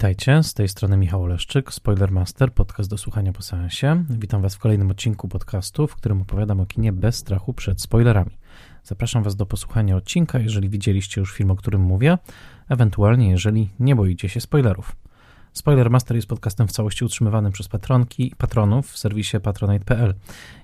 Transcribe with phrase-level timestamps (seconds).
[0.00, 4.04] Witajcie, z tej strony Michał Leszczyk, Spoilermaster, podcast do słuchania po seansie.
[4.10, 8.30] Witam Was w kolejnym odcinku podcastu, w którym opowiadam o kinie bez strachu przed spoilerami.
[8.84, 12.18] Zapraszam Was do posłuchania odcinka, jeżeli widzieliście już film, o którym mówię,
[12.68, 14.96] ewentualnie jeżeli nie boicie się spoilerów.
[15.52, 20.14] Spoilermaster jest podcastem w całości utrzymywanym przez patronki i patronów w serwisie patronite.pl.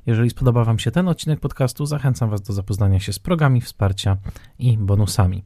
[0.07, 4.16] Jeżeli spodoba Wam się ten odcinek podcastu, zachęcam Was do zapoznania się z progami wsparcia
[4.59, 5.45] i bonusami.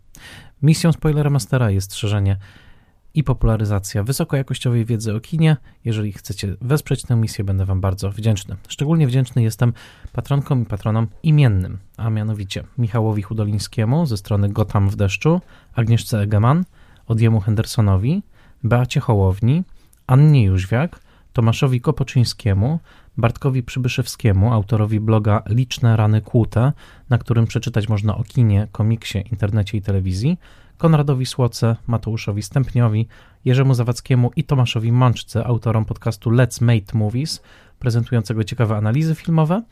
[0.63, 2.37] Misją Spoilermastera jest szerzenie
[3.15, 5.57] i popularyzacja wysokojakościowej wiedzy o kinie.
[5.85, 8.57] Jeżeli chcecie wesprzeć tę misję, będę Wam bardzo wdzięczny.
[8.69, 9.73] Szczególnie wdzięczny jestem
[10.13, 15.41] patronkom i patronom imiennym, a mianowicie Michałowi Hudolińskiemu ze strony Gotam w deszczu,
[15.75, 16.65] Agnieszce Egeman,
[17.07, 18.23] Odjemu Hendersonowi,
[18.65, 19.63] Beacie Hołowni,
[20.07, 21.01] Annie Jóźwiak,
[21.33, 22.81] Tomaszowi Kopoczyńskiemu,
[23.17, 26.73] Bartkowi Przybyszewskiemu, autorowi bloga Liczne Rany Kłute,
[27.11, 30.39] na którym przeczytać można o kinie, komiksie, internecie i telewizji,
[30.81, 33.09] Konradowi Słoce, Mateuszowi Stępniowi,
[33.45, 37.43] Jerzemu Zawadzkiemu i Tomaszowi Mączce, autorom podcastu Let's Make Movies,
[37.79, 39.63] prezentującego ciekawe analizy filmowe,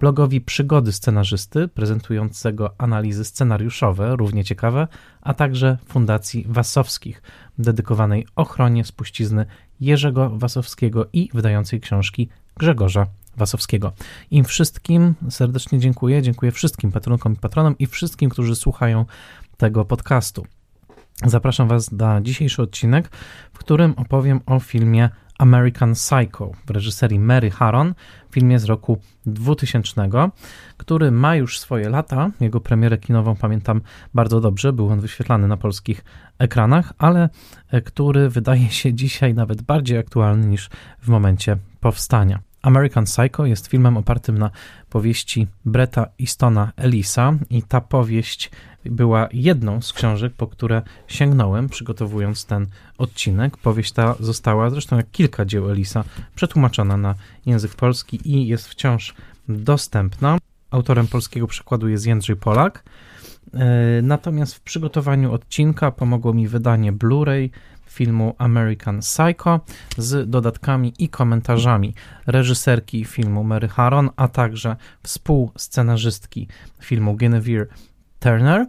[0.00, 4.88] blogowi Przygody Scenarzysty, prezentującego analizy scenariuszowe, równie ciekawe,
[5.20, 7.22] a także Fundacji Wasowskich,
[7.58, 9.46] dedykowanej ochronie spuścizny
[9.80, 13.06] Jerzego Wasowskiego i wydającej książki Grzegorza
[13.36, 13.92] Wasowskiego.
[14.30, 16.22] Im wszystkim serdecznie dziękuję.
[16.22, 19.04] Dziękuję wszystkim patronkom i patronom i wszystkim, którzy słuchają
[19.56, 20.46] tego podcastu.
[21.22, 23.08] Zapraszam Was na dzisiejszy odcinek,
[23.52, 27.94] w którym opowiem o filmie American Psycho w reżyserii Mary Harron,
[28.30, 30.08] filmie z roku 2000,
[30.76, 32.30] który ma już swoje lata.
[32.40, 33.80] Jego premierę kinową pamiętam
[34.14, 36.04] bardzo dobrze, był on wyświetlany na polskich
[36.38, 37.28] ekranach, ale
[37.84, 42.40] który wydaje się dzisiaj nawet bardziej aktualny niż w momencie powstania.
[42.62, 44.50] American Psycho jest filmem opartym na
[44.90, 48.50] powieści Bretta Eastona Elisa i ta powieść
[48.90, 52.66] była jedną z książek, po które sięgnąłem, przygotowując ten
[52.98, 53.56] odcinek.
[53.56, 57.14] Powieść ta została, zresztą jak kilka dzieł Elisa, przetłumaczona na
[57.46, 59.14] język polski i jest wciąż
[59.48, 60.38] dostępna.
[60.70, 62.84] Autorem polskiego przekładu jest Jędrzej Polak.
[63.54, 67.50] E, natomiast w przygotowaniu odcinka pomogło mi wydanie Blu-ray
[67.94, 69.60] filmu American Psycho
[69.98, 71.94] z dodatkami i komentarzami
[72.26, 76.48] reżyserki filmu Mary Harron, a także współscenarzystki
[76.80, 77.66] filmu Genevieve
[78.24, 78.66] Turner,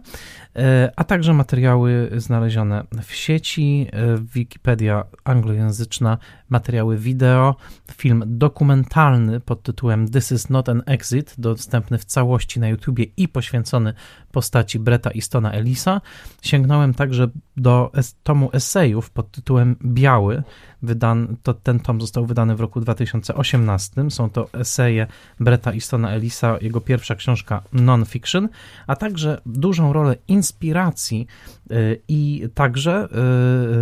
[0.56, 6.18] e, a także materiały znalezione w sieci, e, Wikipedia anglojęzyczna,
[6.48, 7.56] materiały wideo,
[7.92, 13.28] film dokumentalny pod tytułem This is not an exit, dostępny w całości na YouTubie i
[13.28, 13.94] poświęcony
[14.32, 16.00] postaci Bretta Eastona Elisa.
[16.42, 17.92] Sięgnąłem także do
[18.22, 20.42] tomu esejów pod tytułem Biały.
[20.86, 24.10] Wydan, to, ten tom został wydany w roku 2018.
[24.10, 25.06] Są to eseje
[25.40, 28.48] Bretta Eastona Elisa, jego pierwsza książka non-fiction,
[28.86, 31.26] a także dużą rolę inspiracji
[31.70, 33.08] y, i także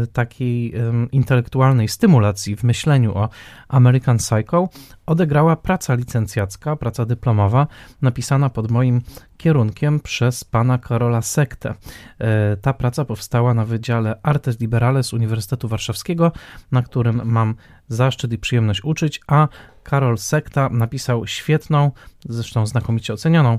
[0.02, 0.74] y, takiej
[1.12, 3.28] intelektualnej stymulacji w myśleniu o
[3.68, 4.68] American Psycho
[5.06, 7.66] odegrała praca licencjacka, praca dyplomowa,
[8.02, 9.02] napisana pod moim
[9.36, 11.74] kierunkiem przez pana Karola Sektę.
[12.18, 16.32] E, ta praca powstała na Wydziale Artes Liberales Uniwersytetu Warszawskiego,
[16.72, 17.54] na którym mam
[17.88, 19.48] zaszczyt i przyjemność uczyć, a
[19.82, 21.90] Karol Sekta napisał świetną,
[22.28, 23.58] zresztą znakomicie ocenioną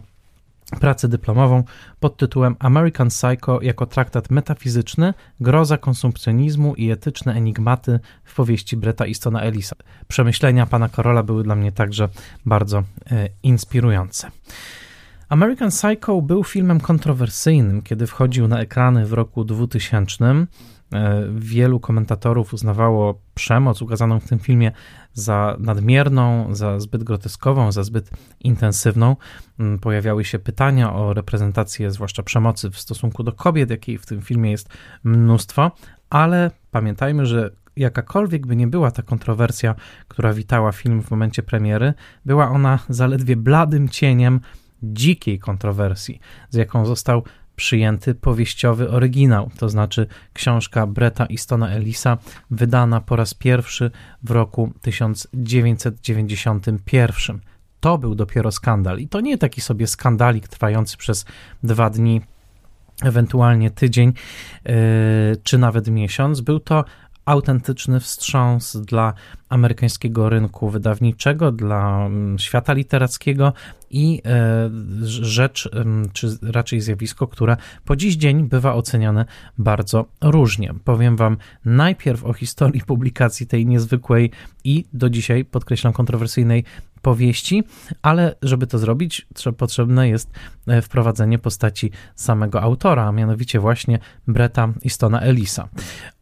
[0.80, 1.64] pracę dyplomową
[2.00, 9.06] pod tytułem American Psycho jako traktat metafizyczny, groza konsumpcjonizmu i etyczne enigmaty w powieści Bretta
[9.06, 9.76] Eastona Elisa.
[10.08, 12.09] Przemyślenia pana Karola były dla mnie także
[12.46, 14.31] bardzo e, inspirujące.
[15.30, 20.46] American Psycho był filmem kontrowersyjnym, kiedy wchodził na ekrany w roku 2000.
[20.95, 24.72] E, wielu komentatorów uznawało przemoc ukazaną w tym filmie
[25.13, 29.16] za nadmierną, za zbyt groteskową, za zbyt intensywną.
[29.59, 34.22] Mm, pojawiały się pytania o reprezentację, zwłaszcza przemocy w stosunku do kobiet, jakiej w tym
[34.22, 34.70] filmie jest
[35.03, 35.72] mnóstwo,
[36.09, 39.75] ale pamiętajmy, że jakakolwiek by nie była ta kontrowersja,
[40.08, 41.93] która witała film w momencie premiery,
[42.25, 44.40] była ona zaledwie bladym cieniem
[44.84, 47.23] dzikiej kontrowersji, z jaką został
[47.55, 52.17] przyjęty powieściowy oryginał, to znaczy książka Bretta Eastona Elisa,
[52.52, 53.91] wydana po raz pierwszy
[54.23, 57.40] w roku 1991.
[57.79, 61.25] To był dopiero skandal i to nie taki sobie skandalik trwający przez
[61.63, 62.22] dwa dni,
[63.03, 64.13] ewentualnie tydzień
[64.66, 64.73] yy,
[65.43, 66.41] czy nawet miesiąc.
[66.41, 66.85] Był to
[67.25, 69.13] autentyczny wstrząs dla
[69.49, 73.53] amerykańskiego rynku wydawniczego, dla mm, świata literackiego
[73.89, 74.69] i e,
[75.05, 75.69] rzecz,
[76.13, 79.25] czy raczej zjawisko, które po dziś dzień bywa oceniane
[79.57, 80.73] bardzo różnie.
[80.83, 84.31] Powiem Wam najpierw o historii publikacji tej niezwykłej
[84.63, 86.63] i do dzisiaj, podkreślam, kontrowersyjnej
[87.01, 87.63] powieści,
[88.01, 89.27] ale żeby to zrobić,
[89.57, 90.29] potrzebne jest
[90.67, 95.69] e, wprowadzenie postaci samego autora, a mianowicie właśnie Bretta Istona Elisa.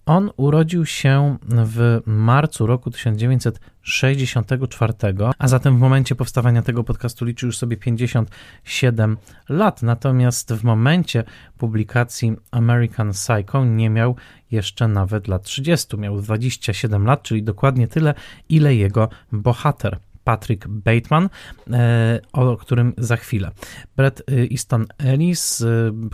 [0.05, 4.94] On urodził się w marcu roku 1964,
[5.38, 9.17] a zatem w momencie powstawania tego podcastu liczył już sobie 57
[9.50, 9.83] lat.
[9.83, 11.23] Natomiast w momencie
[11.57, 14.15] publikacji American Psycho nie miał
[14.51, 15.97] jeszcze nawet lat 30.
[15.97, 18.13] Miał 27 lat, czyli dokładnie tyle,
[18.50, 20.00] ile jego bohater.
[20.24, 21.30] Patrick Bateman,
[21.72, 23.52] e, o którym za chwilę.
[23.96, 25.66] Brett e, Easton Ellis e,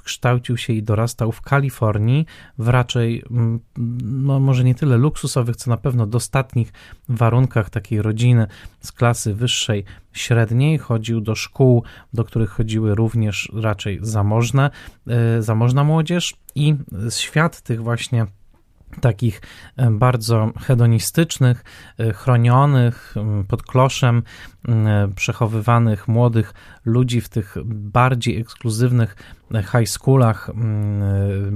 [0.04, 2.26] kształcił się i dorastał w Kalifornii
[2.58, 3.24] w raczej,
[4.04, 6.74] no może nie tyle luksusowych, co na pewno dostatnich
[7.10, 8.48] warunkach takiej rodziny
[8.82, 9.84] z klasy wyższej,
[10.14, 10.78] średniej.
[10.78, 11.84] Chodził do szkół,
[12.14, 14.70] do których chodziły również raczej zamożne,
[15.40, 16.76] zamożna młodzież i
[17.10, 18.28] świat tych właśnie
[19.01, 19.41] takich
[19.77, 21.63] e, bardzo hedonistycznych,
[21.97, 23.15] e, chronionych
[23.47, 24.24] pod kloszem,
[25.15, 26.53] przechowywanych młodych
[26.86, 29.15] ludzi w tych bardziej ekskluzywnych
[29.51, 30.51] high schoolach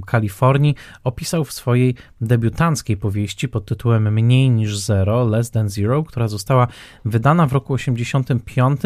[0.05, 6.27] Kalifornii opisał w swojej debiutanckiej powieści pod tytułem Mniej niż Zero, Less Than Zero, która
[6.27, 6.67] została
[7.05, 8.81] wydana w roku 85.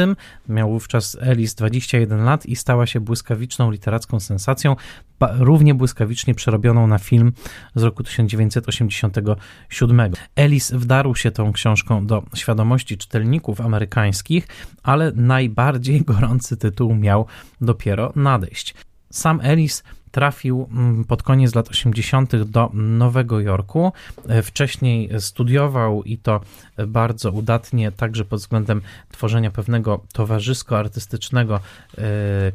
[0.49, 4.75] Miał wówczas Ellis 21 lat i stała się błyskawiczną literacką sensacją,
[5.19, 7.33] równie błyskawicznie przerobioną na film
[7.75, 10.11] z roku 1987.
[10.35, 14.47] Ellis wdarł się tą książką do świadomości czytelników amerykańskich,
[14.83, 17.25] ale najbardziej gorący tytuł miał
[17.61, 18.75] dopiero nadejść.
[19.11, 22.35] Sam Ellis trafił mm, pod koniec lat 80.
[22.35, 23.91] do Nowego Jorku.
[24.27, 26.41] E, wcześniej studiował i to
[26.87, 28.81] bardzo udatnie, także pod względem
[29.11, 31.59] tworzenia pewnego towarzysko-artystycznego
[31.97, 32.01] e,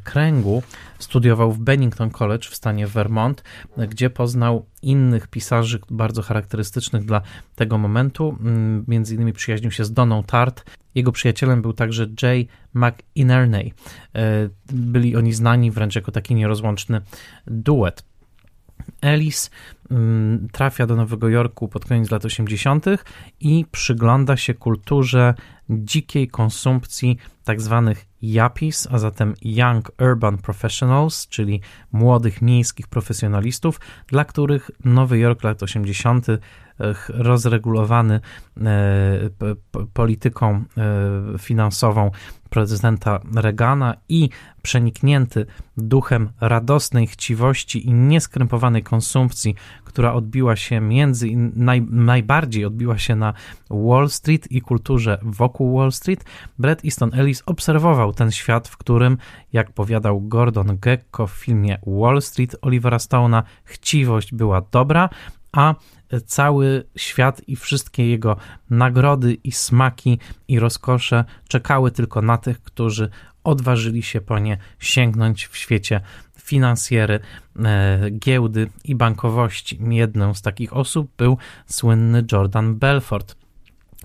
[0.04, 0.62] kręgu.
[1.02, 3.44] Studiował w Bennington College w stanie Vermont,
[3.88, 7.20] gdzie poznał innych pisarzy bardzo charakterystycznych dla
[7.54, 8.38] tego momentu.
[8.40, 10.64] Mm, między innymi przyjaźnił się z Doną Tart.
[10.94, 13.72] Jego przyjacielem był także Jay McInerney.
[14.14, 17.00] E, byli oni znani wręcz jako taki nierozłączny
[17.46, 18.04] duet.
[19.00, 19.50] Ellis
[19.90, 22.86] mm, trafia do Nowego Jorku pod koniec lat 80.
[23.40, 25.34] i przygląda się kulturze
[25.70, 27.60] dzikiej konsumpcji Tak
[28.22, 31.60] yuppies, a zatem Young Urban Professionals, czyli
[31.92, 36.26] młodych miejskich profesjonalistów, dla których Nowy Jork lat 80.
[37.08, 38.20] rozregulowany
[38.60, 38.70] e,
[39.92, 42.10] polityką e, finansową
[42.52, 44.28] prezydenta Reagana i
[44.62, 45.46] przeniknięty
[45.76, 51.26] duchem radosnej chciwości i nieskrępowanej konsumpcji, która odbiła się między
[51.56, 53.34] naj, najbardziej odbiła się na
[53.70, 56.24] Wall Street i kulturze wokół Wall Street,
[56.58, 59.18] Bret Easton Ellis obserwował ten świat, w którym,
[59.52, 65.08] jak powiadał Gordon Gekko w filmie Wall Street Olivera Stone'a, chciwość była dobra,
[65.52, 65.74] a
[66.20, 68.36] cały świat i wszystkie jego
[68.70, 70.18] nagrody i smaki
[70.48, 73.10] i rozkosze czekały tylko na tych, którzy
[73.44, 76.00] odważyli się po nie sięgnąć w świecie
[76.38, 77.20] finansjery,
[77.64, 79.78] e, giełdy i bankowości.
[79.88, 83.36] Jedną z takich osób był słynny Jordan Belfort,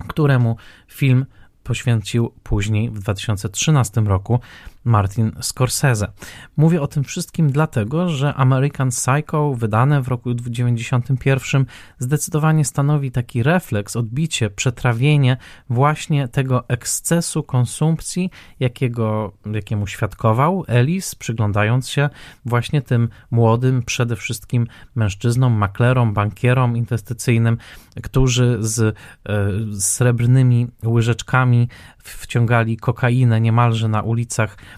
[0.08, 0.56] któremu
[0.88, 1.26] film
[1.62, 4.40] poświęcił później w 2013 roku
[4.88, 6.12] Martin Scorsese.
[6.56, 11.66] Mówię o tym wszystkim dlatego, że American Psycho, wydane w roku 1991,
[11.98, 15.36] zdecydowanie stanowi taki refleks, odbicie, przetrawienie
[15.70, 18.30] właśnie tego ekscesu konsumpcji,
[18.60, 22.08] jakiego, jakiemu świadkował Ellis, przyglądając się
[22.44, 27.58] właśnie tym młodym, przede wszystkim mężczyznom, maklerom, bankierom inwestycyjnym,
[28.02, 28.94] którzy z, e,
[29.70, 31.68] z srebrnymi łyżeczkami
[31.98, 34.77] wciągali kokainę niemalże na ulicach e,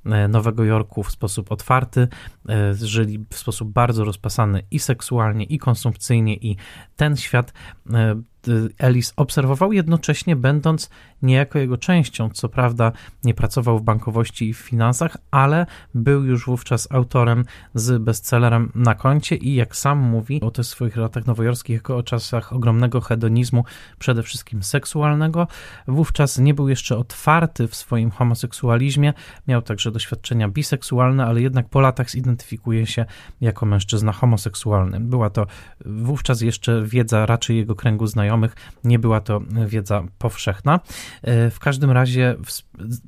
[0.29, 2.07] Nowego Jorku w sposób otwarty,
[2.49, 6.55] e, żyli w sposób bardzo rozpasany i seksualnie, i konsumpcyjnie, i
[6.95, 7.53] ten świat
[7.93, 8.15] e,
[8.77, 10.89] Ellis obserwował, jednocześnie będąc
[11.21, 12.29] niejako jego częścią.
[12.29, 12.91] Co prawda
[13.23, 18.95] nie pracował w bankowości i w finansach, ale był już wówczas autorem z bestsellerem na
[18.95, 23.65] koncie i jak sam mówi o tych swoich latach nowojorskich, jako o czasach ogromnego hedonizmu,
[23.99, 25.47] przede wszystkim seksualnego.
[25.87, 29.13] Wówczas nie był jeszcze otwarty w swoim homoseksualizmie,
[29.47, 33.05] miał także doświadczenia biseksualne, ale jednak po latach zidentyfikuje się
[33.41, 34.99] jako mężczyzna homoseksualny.
[34.99, 35.47] Była to
[35.85, 40.79] wówczas jeszcze wiedza raczej jego kręgu znajomych, nie była to wiedza powszechna.
[41.21, 42.35] E, w każdym razie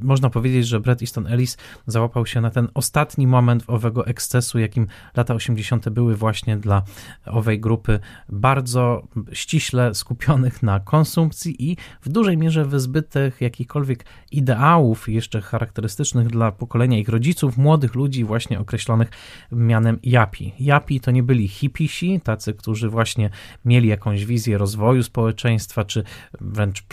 [0.02, 4.88] można powiedzieć, że Bret Easton Ellis załapał się na ten ostatni moment owego ekscesu, jakim
[5.16, 5.90] lata 80.
[5.90, 6.84] były właśnie dla
[7.26, 8.00] owej grupy
[8.30, 16.52] bardzo ściśle skupionych na konsumpcji i w dużej mierze wyzbytych jakichkolwiek ideałów jeszcze charakterystycznych dla
[16.52, 19.10] pokolenia pokolenia ich rodziców, młodych ludzi właśnie określonych
[19.52, 20.54] mianem japi.
[20.60, 23.30] Japi to nie byli hipisi, tacy, którzy właśnie
[23.66, 26.04] mieli jakąś wizję rozwoju społeczeństwa, czy
[26.42, 26.84] wręcz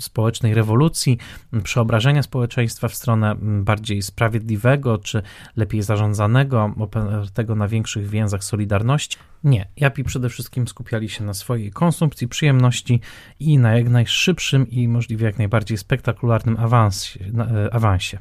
[0.00, 1.18] społecznej rewolucji,
[1.62, 5.22] przeobrażenia społeczeństwa w stronę bardziej sprawiedliwego, czy
[5.56, 9.18] lepiej zarządzanego, opartego na większych więzach solidarności.
[9.44, 13.00] Nie, Japi przede wszystkim skupiali się na swojej konsumpcji, przyjemności
[13.40, 17.20] i na jak najszybszym i możliwie jak najbardziej spektakularnym awansie.
[17.38, 18.18] E, awansie.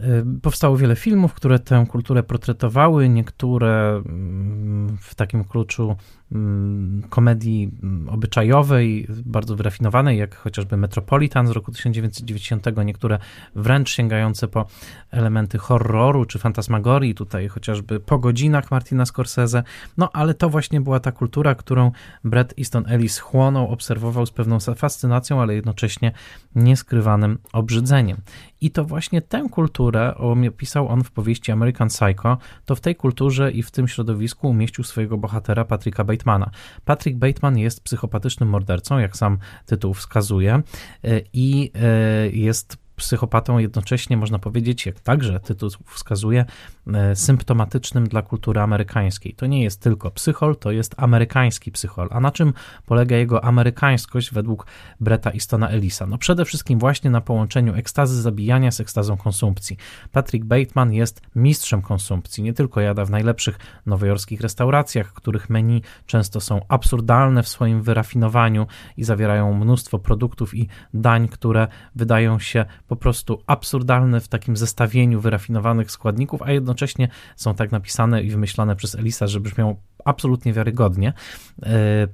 [0.00, 5.96] E, powstało wiele filmów, które tę kulturę portretowały, niektóre mm, w takim kluczu
[7.08, 13.18] komedii mm, obyczajowej, bardzo wyrafinowanej, jak chociażby Metropolitan z roku 1990, niektóre
[13.54, 14.66] wręcz sięgające po
[15.10, 19.62] elementy horroru czy fantasmagorii, tutaj chociażby po godzinach Martina Scorsese.
[19.96, 21.92] No ale to właśnie była ta kultura, którą
[22.24, 26.12] Brett Easton Ellis chłonął, obserwował z pewną fascynacją, ale jednocześnie
[26.54, 28.16] nieskrywanym obrzydzeniem.
[28.60, 32.38] I to właśnie tę kulturę opisał on w powieści American Psycho.
[32.64, 36.50] To w tej kulturze i w tym środowisku umieścił swojego bohatera Patricka Bateman Batemana.
[36.84, 44.16] Patrick Bateman jest psychopatycznym mordercą, jak sam tytuł wskazuje, e, i e, jest psychopatą jednocześnie,
[44.16, 46.44] można powiedzieć, jak także tytuł wskazuje,
[46.86, 49.34] e, symptomatycznym dla kultury amerykańskiej.
[49.34, 52.08] To nie jest tylko psychol, to jest amerykański psychol.
[52.10, 52.52] A na czym
[52.86, 54.66] polega jego amerykańskość według
[55.00, 56.06] Breta Istona Ellisa?
[56.06, 59.76] No przede wszystkim właśnie na połączeniu ekstazy zabijania z ekstazą konsumpcji.
[60.12, 62.42] Patrick Bateman jest mistrzem konsumpcji.
[62.42, 68.66] Nie tylko jada w najlepszych nowojorskich restauracjach, których menu często są absurdalne w swoim wyrafinowaniu
[68.96, 75.20] i zawierają mnóstwo produktów i dań, które wydają się po prostu absurdalne w takim zestawieniu
[75.20, 81.12] wyrafinowanych składników, a jednocześnie są tak napisane i wymyślone przez Elisa, że brzmią absolutnie wiarygodnie.
[81.62, 82.08] E,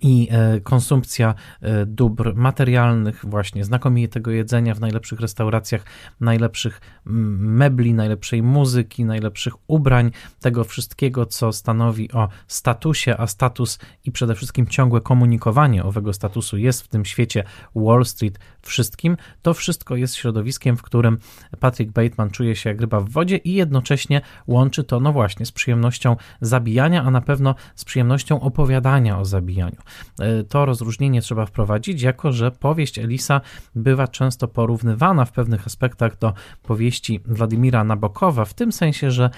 [0.00, 5.84] i e, konsumpcja e, dóbr materialnych, właśnie znakomitego jedzenia w najlepszych restauracjach,
[6.20, 14.12] najlepszych mebli, najlepszej muzyki, najlepszych ubrań, tego wszystkiego, co stanowi o statusie, a status i
[14.12, 19.16] przede wszystkim ciągłe komunikowanie owego statusu jest w tym świecie Wall Street wszystkim.
[19.42, 21.18] To wszystko jest środowiskiem, w którym
[21.60, 25.52] Patrick Bateman czuje się jak ryba w wodzie i jednocześnie łączy to, no właśnie, z
[25.52, 29.78] przyjemnością zabijania, a na pewno z przyjemnością opowiadania o zabijaniu.
[30.20, 33.40] E, to rozróżnienie trzeba wprowadzić, jako że powieść Elisa
[33.74, 39.30] bywa często porównywana w pewnych aspektach do powieści Władimira Nabokowa, w tym sensie, że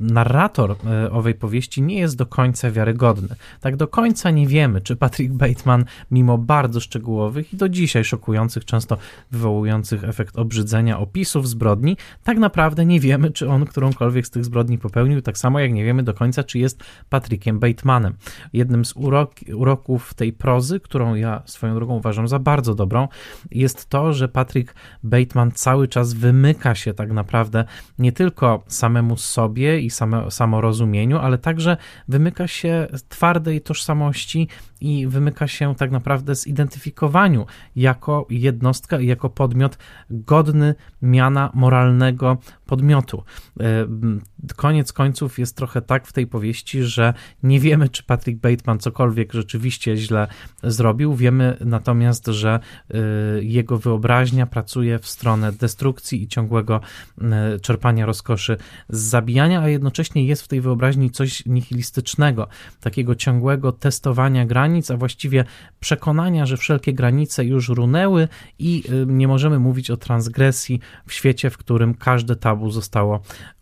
[0.00, 3.28] narrator e, owej powieści nie jest do końca wiarygodny.
[3.60, 8.64] Tak do końca nie wiemy, czy Patrick Bateman, mimo bardzo szczegółowych i do dzisiaj szokujących,
[8.64, 8.96] często
[9.30, 14.78] wywołujących efekt obrzydzenia opisów zbrodni, tak naprawdę nie wiemy, czy on którąkolwiek z tych zbrodni
[14.78, 18.14] popełnił, tak samo jak nie wiemy do końca, czy jest Patrickiem Batemanem.
[18.52, 23.08] Jednym z urok uroków tej prozy, którą ja swoją drogą uważam za bardzo dobrą,
[23.50, 27.64] jest to, że Patrick Bateman cały czas wymyka się tak naprawdę
[27.98, 31.76] nie tylko samemu sobie i same, samorozumieniu, ale także
[32.08, 34.48] wymyka się twardej tożsamości
[34.80, 37.46] i wymyka się tak naprawdę zidentyfikowaniu
[37.76, 39.78] jako jednostka i jako podmiot
[40.10, 43.24] godny miana moralnego podmiotu.
[43.60, 43.64] E,
[44.56, 49.32] koniec końców jest trochę tak w tej powieści, że nie wiemy, czy Patrick Bateman cokolwiek
[49.32, 50.26] rzeczywiście źle
[50.62, 51.14] zrobił.
[51.14, 52.60] Wiemy natomiast, że
[52.90, 52.98] e,
[53.42, 56.80] jego wyobraźnia pracuje w stronę destrukcji i ciągłego
[57.20, 58.56] e, czerpania rozkoszy
[58.88, 62.48] z zabijania, a jednocześnie jest w tej wyobraźni coś nihilistycznego,
[62.80, 65.44] takiego ciągłego testowania granic, a właściwie
[65.80, 71.58] przekonania, że wszelkie granice już runęły i nie możemy mówić o transgresji w świecie, w
[71.58, 73.20] którym każde tabu zostało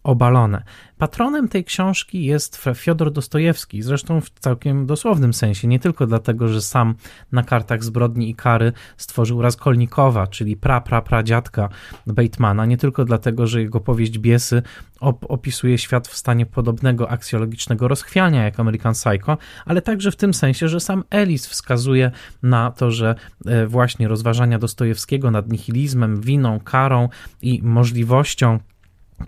[0.09, 0.63] obalone.
[0.99, 6.63] Patronem tej książki jest Fiodor Dostojewski, zresztą w całkiem dosłownym sensie, nie tylko dlatego, że
[6.63, 6.95] sam
[7.33, 11.69] na kartach zbrodni i kary stworzył Raskolnikowa, czyli pra, pra, pra dziadka
[12.07, 14.63] Batemana, nie tylko dlatego, że jego powieść Biesy
[15.01, 20.35] op opisuje świat w stanie podobnego aksjologicznego rozchwiania jak American Psycho, ale także w tym
[20.35, 22.11] sensie, że sam Ellis wskazuje
[22.43, 23.15] na to, że
[23.47, 27.09] e, właśnie rozważania Dostojewskiego nad nihilizmem, winą, karą
[27.43, 28.59] i możliwością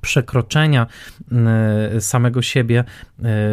[0.00, 0.86] przekroczenia
[1.96, 2.84] e, samego siebie e,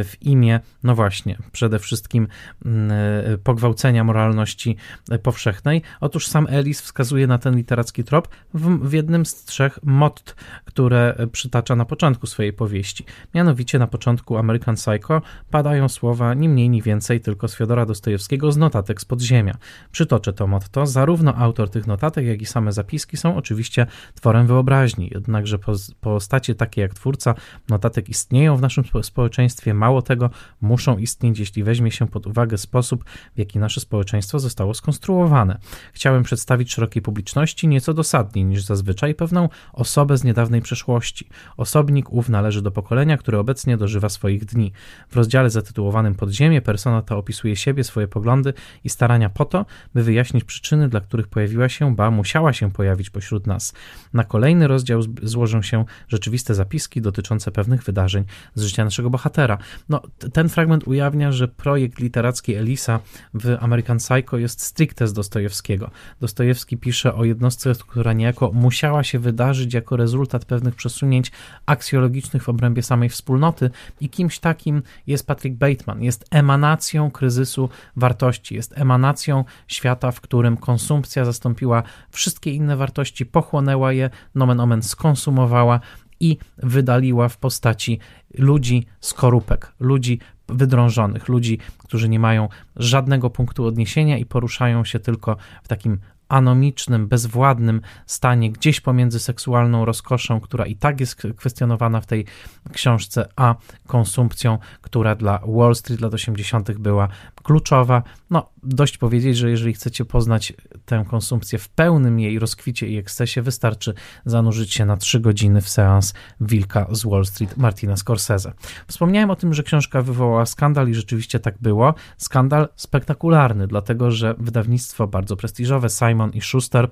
[0.04, 2.28] w imię, no właśnie, przede wszystkim
[2.66, 4.78] e, pogwałcenia moralności
[5.24, 5.82] powszechnej.
[6.02, 10.34] Otóż sam Ellis wskazuje na ten literacki trop w, w jednym z trzech motto,
[10.66, 13.06] które przytacza na początku swojej powieści.
[13.34, 18.52] Mianowicie na początku American Psycho padają słowa ni mniej, ni więcej tylko z Fiodora Dostojewskiego
[18.52, 19.58] z notatek z podziemia.
[19.92, 20.86] Przytoczę to motto.
[20.86, 26.20] Zarówno autor tych notatek, jak i same zapiski są oczywiście tworem wyobraźni, jednakże po, po
[26.28, 27.36] postacie takie jak twórca
[27.70, 29.74] notatek istnieją w naszym społeczeństwie.
[29.74, 30.30] Mało tego,
[30.62, 33.04] muszą istnieć, jeśli weźmie się pod uwagę sposób,
[33.36, 35.60] w jaki nasze społeczeństwo zostało skonstruowane.
[35.94, 41.30] Chciałem przedstawić szerokiej publiczności nieco dosadniej niż zazwyczaj pewną osobę z niedawnej przeszłości.
[41.58, 44.72] Osobnik ów należy do pokolenia, które obecnie dożywa swoich dni.
[45.10, 48.54] W rozdziale zatytułowanym Podziemie persona ta opisuje siebie, swoje poglądy
[48.84, 53.10] i starania po to, by wyjaśnić przyczyny, dla których pojawiła się, ba musiała się pojawić
[53.10, 53.74] pośród nas.
[54.14, 55.86] Na kolejny rozdział złożą się
[56.18, 58.24] rzeczywiste zapiski dotyczące pewnych wydarzeń
[58.56, 59.58] z życia naszego bohatera.
[59.90, 60.02] No,
[60.34, 63.00] ten fragment ujawnia, że projekt literacki Elisa
[63.34, 65.92] w American Psycho jest stricte z Dostojewskiego.
[66.22, 71.32] Dostojewski pisze o jednostce, która niejako musiała się wydarzyć jako rezultat pewnych przesunięć
[71.66, 73.70] aksjologicznych w obrębie samej wspólnoty
[74.02, 76.04] i kimś takim jest Patrick Bateman.
[76.04, 83.94] Jest emanacją kryzysu wartości, jest emanacją świata, w którym konsumpcja zastąpiła wszystkie inne wartości, pochłonęła
[83.94, 85.80] je, nomen omen skonsumowała
[86.20, 88.00] i wydaliła w postaci
[88.34, 95.38] ludzi skorupek, ludzi wydrążonych, ludzi, którzy nie mają żadnego punktu odniesienia i poruszają się tylko
[95.64, 102.06] w takim anomicznym, bezwładnym stanie, gdzieś pomiędzy seksualną rozkoszą, która i tak jest kwestionowana w
[102.06, 102.26] tej
[102.74, 103.56] książce, a
[103.88, 106.72] konsumpcją, która dla Wall Street lat 80.
[106.72, 107.08] była
[107.48, 108.04] kluczowa.
[108.30, 110.54] No, dość powiedzieć, że jeżeli chcecie poznać
[110.86, 113.94] tę konsumpcję w pełnym jej rozkwicie i ekscesie, wystarczy
[114.26, 118.54] zanurzyć się na 3 godziny w seans Wilka z Wall Street Martina Scorsese.
[118.88, 121.94] Wspomniałem o tym, że książka wywołała skandal i rzeczywiście tak było.
[122.18, 126.90] Skandal spektakularny, dlatego że wydawnictwo bardzo prestiżowe Simon i Schuster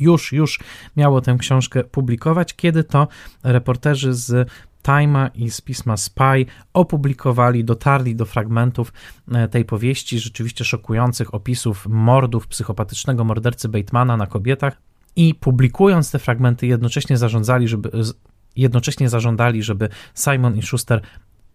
[0.00, 0.60] już, już
[0.96, 3.08] miało tę książkę publikować, kiedy to
[3.42, 4.48] reporterzy z
[4.88, 8.92] Time'a i z pisma Spy opublikowali, dotarli do fragmentów
[9.32, 14.76] e, tej powieści, rzeczywiście szokujących opisów mordów psychopatycznego mordercy Batemana na kobietach
[15.16, 17.90] i publikując te fragmenty jednocześnie zarządzali, żeby
[18.56, 21.00] jednocześnie zażądali, żeby Simon i Schuster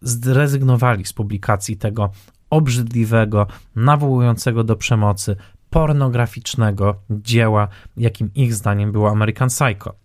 [0.01, 2.09] zrezygnowali z publikacji tego
[2.49, 5.35] obrzydliwego, nawołującego do przemocy,
[5.69, 9.95] pornograficznego dzieła, jakim ich zdaniem było American Psycho.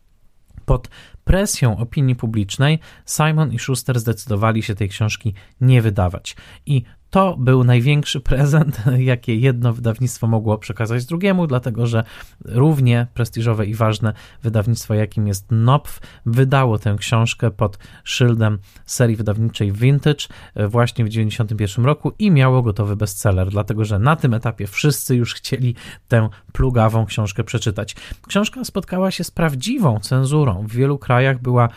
[0.64, 0.88] Pod
[1.28, 6.37] presją opinii publicznej Simon i Schuster zdecydowali się tej książki nie wydawać.
[6.66, 12.04] I to był największy prezent, jakie jedno wydawnictwo mogło przekazać drugiemu, dlatego że
[12.45, 19.73] równie prestiżowe i ważne wydawnictwo, jakim jest Nopf, wydało tę książkę pod szyldem serii wydawniczej
[19.73, 24.67] Vintage e, właśnie w 1991 roku i miało gotowy bestseller, dlatego że na tym etapie
[24.67, 25.75] wszyscy już chcieli
[26.09, 27.97] tę plugawą książkę przeczytać.
[28.26, 30.67] Książka spotkała się z prawdziwą cenzurą.
[30.67, 31.69] W wielu krajach była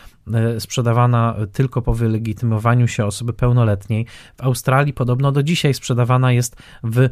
[0.59, 4.05] sprzedawana tylko po wylegitymowaniu się osoby pełnoletniej.
[4.37, 7.09] W Australii podobno do dzisiaj sprzedawana jest w e,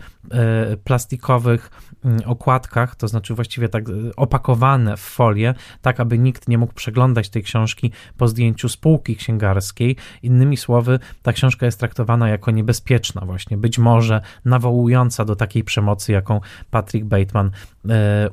[0.77, 1.71] plastikowych
[2.05, 6.73] mm, okładkach, to znaczy właściwie tak e, opakowane w folię, tak aby nikt nie mógł
[6.73, 9.95] przeglądać tej książki po zdjęciu spółki księgarskiej.
[10.23, 16.11] Innymi słowy, ta książka jest traktowana jako niebezpieczna, właśnie być może nawołująca do takiej przemocy,
[16.11, 17.51] jaką Patrick Bateman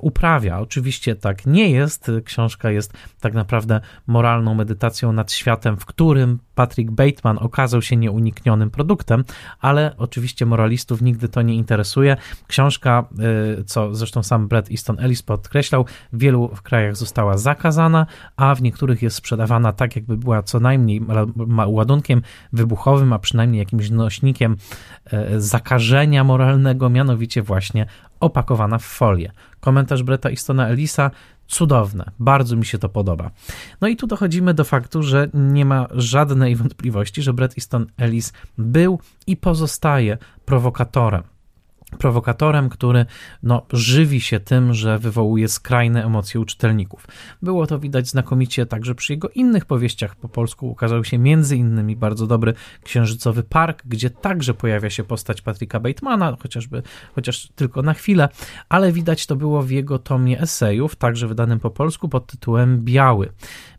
[0.01, 0.61] uprawia.
[0.61, 2.11] Oczywiście tak nie jest.
[2.25, 4.76] Książka jest tak naprawdę moralną medytacją
[5.13, 9.25] nad światem, w którym Patrick Bateman okazał się nieuniknionym produktem,
[9.61, 12.17] ale oczywiście moralistów nigdy to nie interesuje.
[12.47, 13.05] Książka,
[13.61, 18.63] y, co zresztą sam Brad Easton Ellis podkreślał, w wielu krajach została zakazana, a w
[18.63, 21.03] niektórych jest sprzedawana tak, jakby była co najmniej
[21.67, 24.57] ładunkiem wybuchowym, a przynajmniej jakimś nośnikiem
[25.13, 27.87] y, zakażenia moralnego, mianowicie właśnie
[28.21, 29.33] opakowana w folię.
[29.61, 31.11] Komentarz Breta Eastona Ellisa
[31.47, 33.31] cudowne, bardzo mi się to podoba.
[33.81, 38.33] No i tu dochodzimy do faktu, że nie ma żadnej wątpliwości, że Bret Easton Ellis
[38.59, 41.23] był i pozostaje prowokatorem
[41.99, 43.07] prowokatorem, który
[43.43, 47.07] no, żywi się tym, że wywołuje skrajne emocje u czytelników.
[47.43, 50.17] Było to widać znakomicie także przy jego innych powieściach.
[50.17, 55.43] Po polsku ukazał się między innymi bardzo dobry Księżycowy Park, gdzie także pojawia się postać
[55.43, 56.83] Patricka Batemana, chociażby,
[57.15, 58.29] chociaż tylko na chwilę,
[58.69, 63.33] ale widać to było w jego tomie esejów, także wydanym po polsku pod tytułem Biały.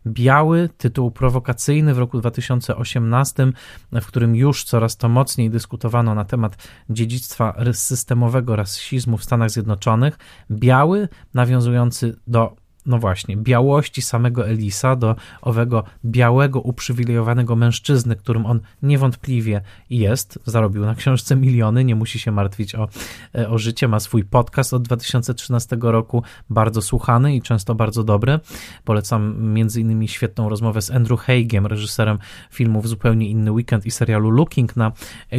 [0.06, 3.52] Biały, tytuł prowokacyjny w roku 2018,
[3.92, 10.18] w którym już coraz to mocniej dyskutowano na temat dziedzictwa systemowego rasizmu w Stanach Zjednoczonych.
[10.50, 18.60] Biały, nawiązujący do no właśnie, białości samego Elisa, do owego białego, uprzywilejowanego mężczyzny, którym on
[18.82, 19.60] niewątpliwie
[19.90, 20.38] jest.
[20.46, 22.88] Zarobił na książce miliony, nie musi się martwić o,
[23.34, 23.88] e, o życie.
[23.88, 28.40] Ma swój podcast od 2013 roku, bardzo słuchany i często bardzo dobry.
[28.84, 32.18] Polecam między innymi świetną rozmowę z Andrew Haigiem, reżyserem
[32.50, 34.92] filmów Zupełnie Inny Weekend i serialu Looking na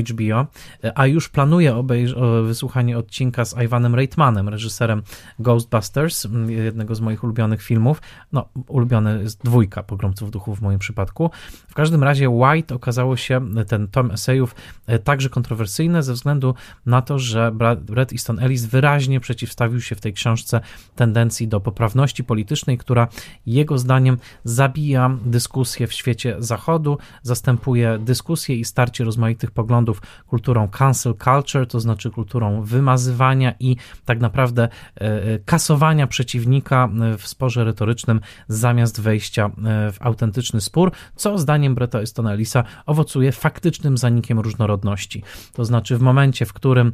[0.10, 0.48] HBO,
[0.84, 5.02] e, a już planuję obejrzeć wysłuchanie odcinka z Ivanem Reitmanem, reżyserem
[5.40, 8.02] Ghostbusters, jednego z moich ulubionych filmów.
[8.32, 11.32] No, ulubione jest dwójka Pogromców Duchów w moim przypadku.
[11.68, 14.56] W każdym razie White okazało się, ten tom esejów,
[15.04, 20.14] także kontrowersyjny ze względu na to, że Bret Easton Ellis wyraźnie przeciwstawił się w tej
[20.14, 20.62] książce
[20.96, 23.08] tendencji do poprawności politycznej, która
[23.46, 31.14] jego zdaniem zabija dyskusję w świecie zachodu, zastępuje dyskusję i starcie rozmaitych poglądów kulturą cancel
[31.14, 37.64] culture, to znaczy kulturą wymazywania i tak naprawdę e, e, kasowania przeciwnika e, w sporze
[37.64, 39.50] retorycznym zamiast wejścia
[39.92, 45.24] w autentyczny spór, co zdaniem Breta Estona Ellisa owocuje faktycznym zanikiem różnorodności.
[45.54, 46.94] To znaczy w momencie, w którym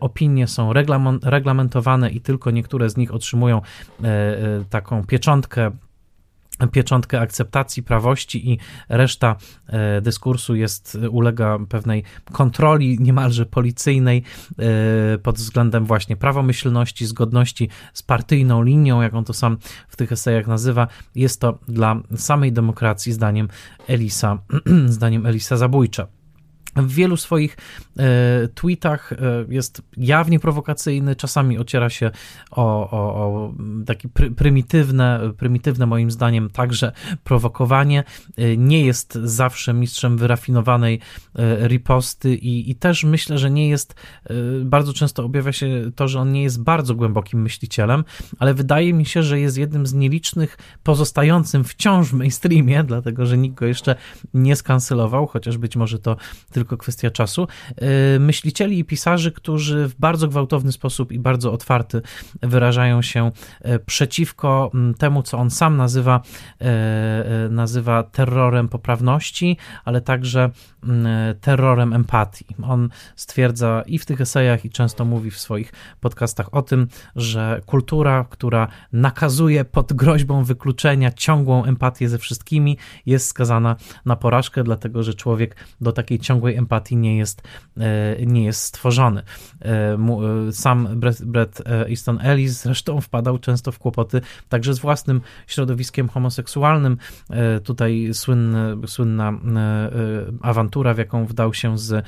[0.00, 0.72] opinie są
[1.22, 3.60] reglamentowane i tylko niektóre z nich otrzymują
[4.70, 5.70] taką pieczątkę
[6.72, 9.36] pieczątkę akceptacji prawości i reszta
[9.66, 14.22] e, dyskursu jest ulega pewnej kontroli niemalże policyjnej
[14.58, 20.12] e, pod względem właśnie prawomyślności, zgodności z partyjną linią, jak on to sam w tych
[20.12, 20.88] esejach nazywa.
[21.14, 23.48] Jest to dla samej demokracji zdaniem
[23.86, 24.38] Elisa,
[24.86, 26.06] zdaniem Elisa zabójcze
[26.76, 27.56] w wielu swoich
[27.98, 29.16] e, tweetach e,
[29.48, 32.10] jest jawnie prowokacyjny, czasami ociera się
[32.50, 33.52] o, o, o
[33.86, 36.92] takie pry, prymitywne, prymitywne moim zdaniem także
[37.24, 38.04] prowokowanie.
[38.36, 41.00] E, nie jest zawsze mistrzem wyrafinowanej
[41.66, 43.94] riposty i, i też myślę, że nie jest,
[44.64, 48.04] bardzo często objawia się to, że on nie jest bardzo głębokim myślicielem,
[48.38, 53.38] ale wydaje mi się, że jest jednym z nielicznych pozostającym wciąż w mainstreamie, dlatego że
[53.38, 53.96] nikt go jeszcze
[54.34, 56.16] nie skancelował, chociaż być może to
[56.52, 57.46] tylko tylko kwestia czasu,
[58.16, 62.02] y, myślicieli i pisarzy, którzy w bardzo gwałtowny sposób i bardzo otwarty
[62.42, 63.30] wyrażają się
[63.66, 66.20] y, przeciwko mm, temu, co on sam nazywa,
[67.46, 70.50] y, nazywa terrorem poprawności, ale także
[70.84, 71.06] mm,
[71.40, 72.46] terrorem empatii.
[72.62, 77.60] On stwierdza i w tych esejach, i często mówi w swoich podcastach o tym, że
[77.66, 85.02] kultura, która nakazuje pod groźbą wykluczenia ciągłą empatię ze wszystkimi, jest skazana na porażkę, dlatego
[85.02, 87.42] że człowiek do takiej ciągłej empatii nie jest,
[87.76, 89.22] e, nie jest stworzony.
[89.62, 89.98] E, e,
[90.52, 90.88] sam
[91.24, 96.96] Brett, Easton Ellis zresztą wpadał często w kłopoty także z własnym środowiskiem homoseksualnym.
[97.64, 99.32] Tutaj słynny, słynna
[100.42, 102.04] awantura, w jaką wdał się z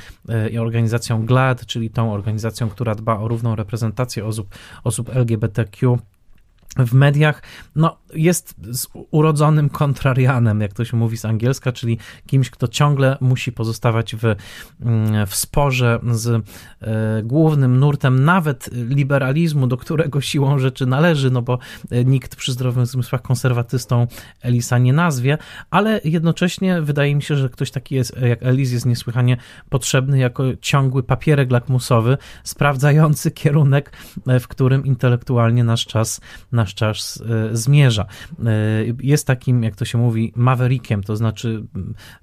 [0.61, 4.55] organizacją GLAD, czyli tą organizacją, która dba o równą reprezentację osób,
[4.85, 5.99] osób LGBTQ
[6.79, 7.43] w mediach,
[7.77, 8.55] no, jest
[9.11, 14.25] urodzonym kontrarianem, jak to się mówi z angielska, czyli kimś, kto ciągle musi pozostawać w,
[14.81, 16.29] mm, w sporze z
[16.81, 21.59] e, głównym nurtem nawet liberalizmu, do którego siłą rzeczy należy, no bo
[21.91, 24.07] e, nikt przy zdrowych zmysłach konserwatystą
[24.43, 25.39] Elisa nie nazwie,
[25.71, 29.37] ale jednocześnie wydaje mi się, że ktoś taki jest, jak Elis jest niesłychanie
[29.69, 33.93] potrzebny jako ciągły papierek lakmusowy, sprawdzający kierunek,
[34.27, 36.21] e, w którym intelektualnie nasz czas,
[36.53, 38.03] nasz nasz czas e, zmierza.
[38.05, 38.53] E,
[39.03, 41.67] jest takim, jak to się mówi, maverickiem, to znaczy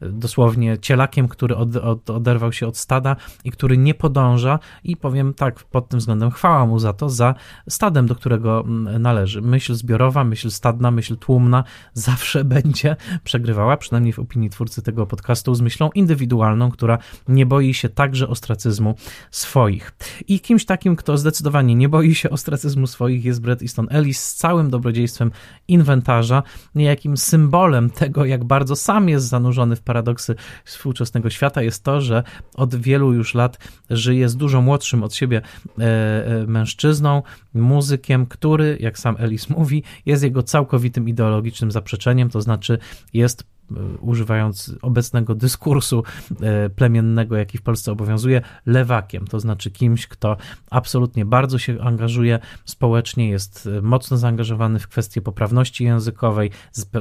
[0.01, 5.33] dosłownie cielakiem, który od, od, oderwał się od stada i który nie podąża i powiem
[5.33, 7.35] tak, pod tym względem chwała mu za to, za
[7.69, 8.63] stadem, do którego
[8.99, 9.41] należy.
[9.41, 15.55] Myśl zbiorowa, myśl stadna, myśl tłumna zawsze będzie przegrywała, przynajmniej w opinii twórcy tego podcastu,
[15.55, 18.95] z myślą indywidualną, która nie boi się także ostracyzmu
[19.31, 19.91] swoich.
[20.27, 24.33] I kimś takim, kto zdecydowanie nie boi się ostracyzmu swoich jest Bret Easton Ellis, z
[24.33, 25.31] całym dobrodziejstwem
[25.67, 26.43] inwentarza,
[26.75, 32.23] niejakim symbolem tego, jak bardzo sam jest zanurzony w paradoksy współczesnego świata, jest to, że
[32.55, 33.57] od wielu już lat
[33.89, 35.41] żyje z dużo młodszym od siebie
[35.79, 42.41] e, e, mężczyzną, muzykiem, który, jak sam Ellis mówi, jest jego całkowitym ideologicznym zaprzeczeniem, to
[42.41, 42.77] znaczy
[43.13, 43.52] jest
[44.01, 46.03] używając obecnego dyskursu
[46.41, 50.37] e, plemiennego, jaki w Polsce obowiązuje, lewakiem, to znaczy kimś, kto
[50.69, 56.51] absolutnie bardzo się angażuje społecznie, jest e, mocno zaangażowany w kwestie poprawności językowej,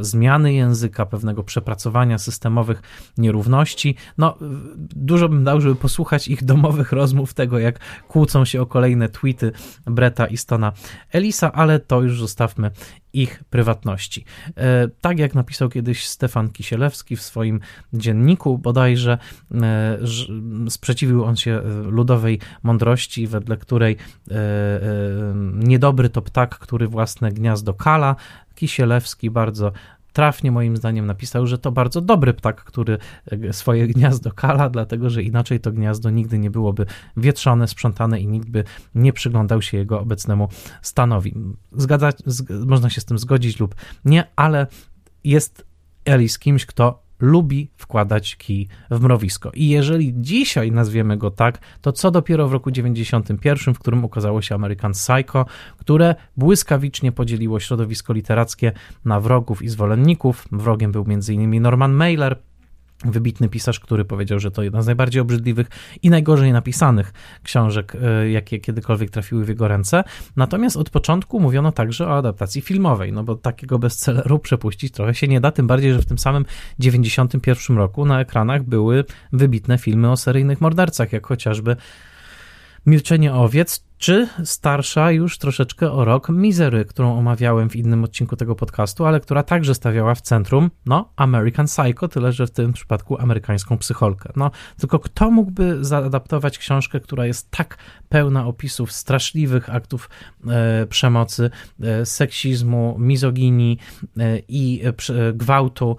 [0.01, 2.83] zmiany języka, pewnego przepracowania systemowych
[3.19, 3.97] nierówności.
[4.19, 4.39] No,
[4.97, 9.53] dużo bym dał, żeby posłuchać ich domowych rozmów, tego jak kłócą się o kolejne tweety
[9.87, 10.73] Breta i Stona
[11.11, 12.71] Elisa, ale to już zostawmy
[13.13, 14.25] ich prywatności.
[14.57, 17.61] E, tak jak napisał kiedyś Stefan Kisielewski w swoim
[17.93, 19.19] dzienniku, bodajże
[19.55, 19.99] e,
[20.71, 23.97] sprzeciwił on się e, ludowej mądrości, wedle której
[25.55, 28.17] niedobry to ptak, który własne gniazdo kala.
[28.55, 29.73] Kisielewski bardzo
[30.13, 35.11] trafnie moim zdaniem napisał, że to bardzo dobry ptak, który e, swoje gniazdo kala, dlatego
[35.11, 39.77] że inaczej to gniazdo nigdy nie byłoby wietrzone, sprzątane i nikt by nie przyglądał się
[39.77, 40.49] jego obecnemu
[40.83, 41.35] stanowi.
[41.73, 44.67] Zgadzać, z, można się z tym zgodzić lub nie, ale
[45.25, 45.67] jest
[46.05, 49.51] Elis kimś, kto lubi wkładać kij w mrowisko.
[49.55, 54.43] I jeżeli dzisiaj nazwiemy go tak, to co dopiero w roku 91, w którym ukazało
[54.43, 55.47] się American Psycho,
[55.79, 58.73] które błyskawicznie podzieliło środowisko literackie
[59.05, 60.49] na wrogów i zwolenników.
[60.53, 61.63] Wrogiem był m.in.
[61.63, 62.37] Norman Mailer,
[63.05, 65.67] wybitny pisarz, który powiedział, że to jedna z najbardziej obrzydliwych
[66.03, 67.13] i najgorzej napisanych
[67.43, 70.05] książek, e, jakie kiedykolwiek trafiły w jego ręce.
[70.37, 75.29] Natomiast od początku mówiono także o adaptacji filmowej, no bo takiego bestselleru przepuścić trochę się
[75.29, 76.45] nie da, tym bardziej, że w tym samym
[76.79, 81.77] 91 roku na ekranach były wybitne filmy o seryjnych mordercach, jak chociażby
[82.87, 88.55] Milczenie owiec, czy starsza już troszeczkę o rok Misery, którą omawiałem w innym odcinku tego
[88.55, 93.21] podcastu, ale która także stawiała w centrum, no, American Psycho, tyle że w tym przypadku
[93.21, 94.33] amerykańską psycholkę.
[94.37, 97.79] No, tylko kto mógłby zaadaptować książkę, która jest tak
[98.13, 100.11] pełna opisów straszliwych aktów
[100.47, 101.51] e, przemocy,
[101.83, 103.79] e, seksizmu, mizoginii
[104.19, 104.83] e, i
[105.35, 105.97] gwałtu?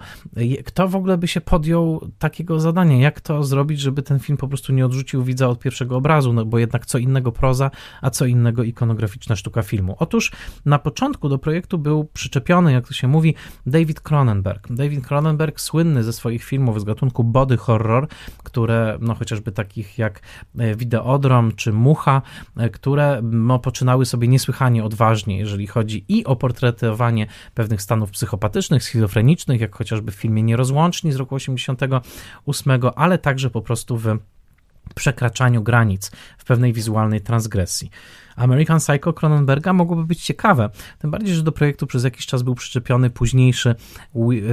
[0.64, 2.98] Kto w ogóle by się podjął takiego zadania?
[2.98, 6.32] Jak to zrobić, żeby ten film po prostu nie odrzucił widza od pierwszego obrazu?
[6.32, 7.70] No, bo jednak co innego proza,
[8.02, 9.96] a co innego ikonograficzna sztuka filmu.
[9.98, 10.32] Otóż
[10.64, 13.34] na początku do projektu był przyczepiony, jak to się mówi,
[13.66, 14.72] David Cronenberg.
[14.72, 18.08] David Cronenberg słynny ze swoich filmów z gatunku body horror,
[18.44, 20.20] które, no chociażby takich jak
[20.54, 22.03] Videodrom czy Mucha,
[22.56, 23.22] e, które
[23.62, 30.12] poczynały sobie niesłychanie odważnie, jeżeli chodzi i o portretowanie pewnych stanów psychopatycznych, schizofrenicznych, jak chociażby
[30.12, 34.18] w filmie Nierozłączni z roku 88, ale także po prostu w
[34.94, 37.90] przekraczaniu granic, w pewnej wizualnej transgresji.
[38.36, 42.54] American Psycho Cronenberga mogłoby być ciekawe, tym bardziej, że do projektu przez jakiś czas był
[42.54, 43.74] przyczepiony późniejszy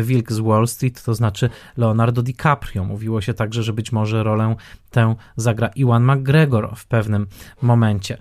[0.02, 2.84] Wilk z Wall Street, to znaczy Leonardo DiCaprio.
[2.84, 4.56] Mówiło się także, że być może rolę
[4.92, 7.28] tę zagra Iwan McGregor w pewnym
[7.62, 8.18] momencie.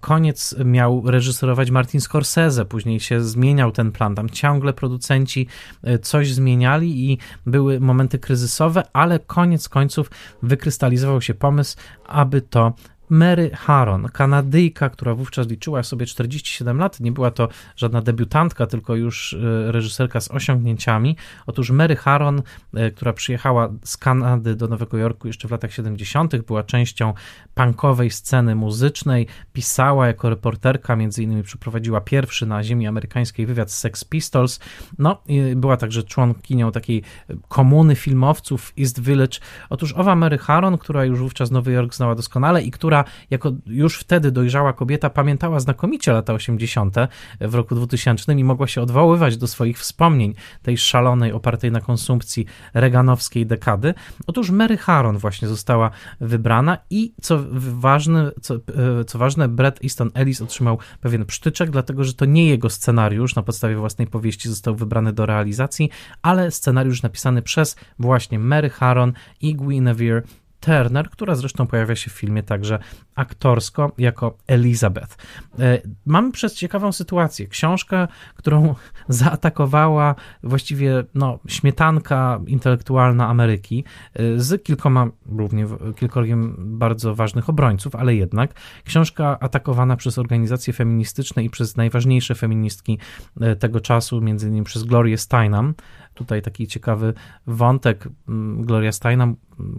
[0.00, 5.46] Koniec miał reżyserować Martin Scorsese, później się zmieniał ten plan, tam ciągle producenci
[5.82, 10.10] e, coś zmieniali i były momenty kryzysowe, ale koniec końców
[10.42, 12.72] wykrystalizował się pomysł, aby to
[13.12, 17.00] Mary Harron, Kanadyjka, która wówczas liczyła sobie 47 lat.
[17.00, 21.16] Nie była to żadna debiutantka, tylko już e, reżyserka z osiągnięciami.
[21.46, 22.42] Otóż Mary Harron,
[22.74, 27.14] e, która przyjechała z Kanady do Nowego Jorku jeszcze w latach 70., była częścią
[27.54, 34.04] punkowej sceny muzycznej, pisała jako reporterka, między innymi przeprowadziła pierwszy na ziemi amerykańskiej wywiad Sex
[34.04, 34.60] Pistols.
[34.98, 35.22] No,
[35.56, 37.02] była także członkinią takiej
[37.48, 39.38] komuny filmowców East Village.
[39.70, 43.98] Otóż owa Mary Harron, która już wówczas Nowy Jork znała doskonale i która jako już
[43.98, 46.96] wtedy dojrzała kobieta pamiętała znakomicie lata 80.
[47.40, 52.46] w roku 2000 i mogła się odwoływać do swoich wspomnień tej szalonej, opartej na konsumpcji
[52.74, 53.94] reganowskiej dekady.
[54.26, 60.10] Otóż Mary Harron właśnie została wybrana i co ważne, co, e, co ważne Brett Easton
[60.14, 64.74] Ellis otrzymał pewien przytyczek, dlatego że to nie jego scenariusz na podstawie własnej powieści został
[64.74, 65.90] wybrany do realizacji,
[66.22, 70.22] ale scenariusz napisany przez właśnie Mary Harron i Guinevere
[70.62, 72.78] Turner, która zresztą pojawia się w filmie także
[73.14, 75.16] aktorsko jako Elizabeth.
[75.58, 77.46] E, mamy przez ciekawą sytuację.
[77.46, 78.74] Książkę, którą
[79.08, 88.14] zaatakowała właściwie no, śmietanka intelektualna Ameryki e, z kilkoma, równie kilkorgiem bardzo ważnych obrońców, ale
[88.14, 92.98] jednak książka atakowana przez organizacje feministyczne i przez najważniejsze feministki
[93.40, 95.74] e, tego czasu, między innymi przez Gloria Steinem,
[96.14, 97.14] tutaj taki ciekawy
[97.46, 98.08] wątek.
[98.28, 99.36] Mm, Gloria Steinem,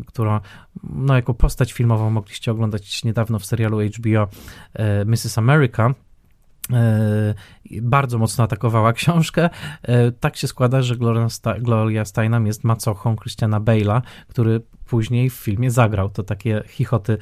[0.08, 0.42] która
[0.84, 4.28] no, jako postać filmową mogliście oglądać niedawno w serialu HBO
[4.74, 5.38] e, Mrs.
[5.38, 5.94] America
[6.74, 7.34] e,
[7.82, 9.50] bardzo mocno atakowała książkę.
[9.82, 10.96] E, tak się składa, że
[11.60, 16.10] Gloria Steinem jest macochą Christiana Bale'a, który później w filmie zagrał.
[16.10, 17.18] To takie chichoty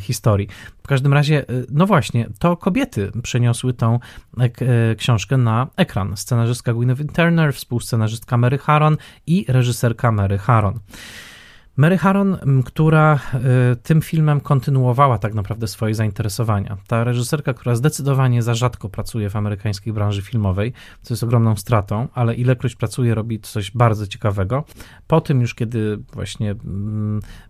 [0.00, 0.48] historii.
[0.82, 3.98] W każdym razie, no właśnie, to kobiety przeniosły tą
[4.96, 6.16] książkę na ekran.
[6.16, 8.96] Scenarzystka Gwyneth Turner, współscenarzystka Mary Harron
[9.26, 10.80] i reżyserka Mary Harron.
[11.76, 13.18] Mary Harron, która
[13.72, 16.76] y, tym filmem kontynuowała tak naprawdę swoje zainteresowania.
[16.86, 22.08] Ta reżyserka, która zdecydowanie za rzadko pracuje w amerykańskiej branży filmowej, co jest ogromną stratą,
[22.14, 24.64] ale ilekroć pracuje, robi coś bardzo ciekawego.
[25.06, 26.54] Po tym już, kiedy właśnie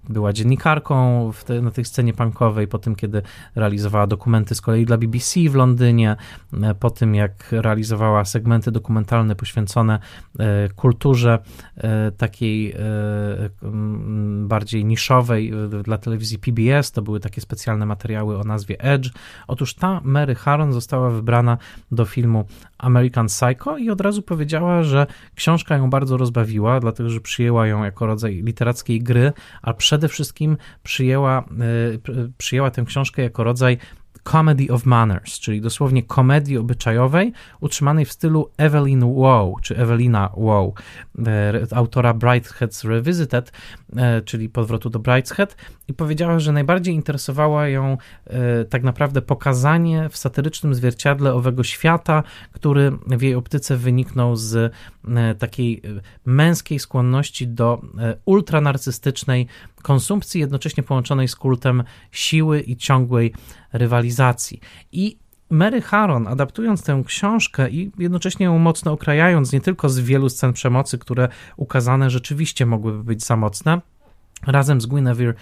[0.08, 3.22] była dziennikarką te, na tej scenie punkowej, po tym, kiedy
[3.54, 6.16] realizowała dokumenty z kolei dla BBC w Londynie,
[6.62, 9.98] e, po tym, jak realizowała segmenty dokumentalne poświęcone
[10.38, 11.38] e, kulturze
[11.76, 12.74] e, takiej
[14.48, 15.52] bardziej niszowej
[15.85, 16.92] dla telewizji PBS.
[16.92, 19.11] To były takie specjalne materiały o nazwie Edge.
[19.46, 21.59] Otóż ta Mary Harron została wybrana
[21.92, 22.44] do filmu
[22.79, 27.85] American Psycho i od razu powiedziała, że książka ją bardzo rozbawiła, dlatego że przyjęła ją
[27.85, 33.79] jako rodzaj literackiej gry, a przede wszystkim przyjęła, e, przyjęła tę książkę jako rodzaj
[34.32, 40.74] Comedy of Manners, czyli dosłownie komedii obyczajowej, utrzymanej w stylu Evelyn Waugh, czy Evelina Waugh,
[41.26, 43.52] e, autora Brideshead's Revisited,
[43.96, 45.56] e, czyli powrotu do Brideshead
[45.88, 52.22] i powiedziała, że najbardziej interesowała ją e, tak naprawdę pokazanie w satyrycznym zwierciadle owego świata,
[52.52, 54.72] który w jej optyce wyniknął z
[55.38, 55.82] takiej
[56.24, 57.82] męskiej skłonności do
[58.24, 59.46] ultranarcystycznej
[59.87, 63.33] konsumpcji, jednocześnie połączonej z kultem siły i ciągłej
[63.72, 64.61] rywalizacji.
[64.92, 65.18] I
[65.51, 70.53] Mary Harron, adaptując tę książkę i jednocześnie ją mocno okrajając nie tylko z wielu scen
[70.53, 73.81] przemocy, które ukazane rzeczywiście mogłyby być za mocne,
[74.46, 75.35] razem z Guinevere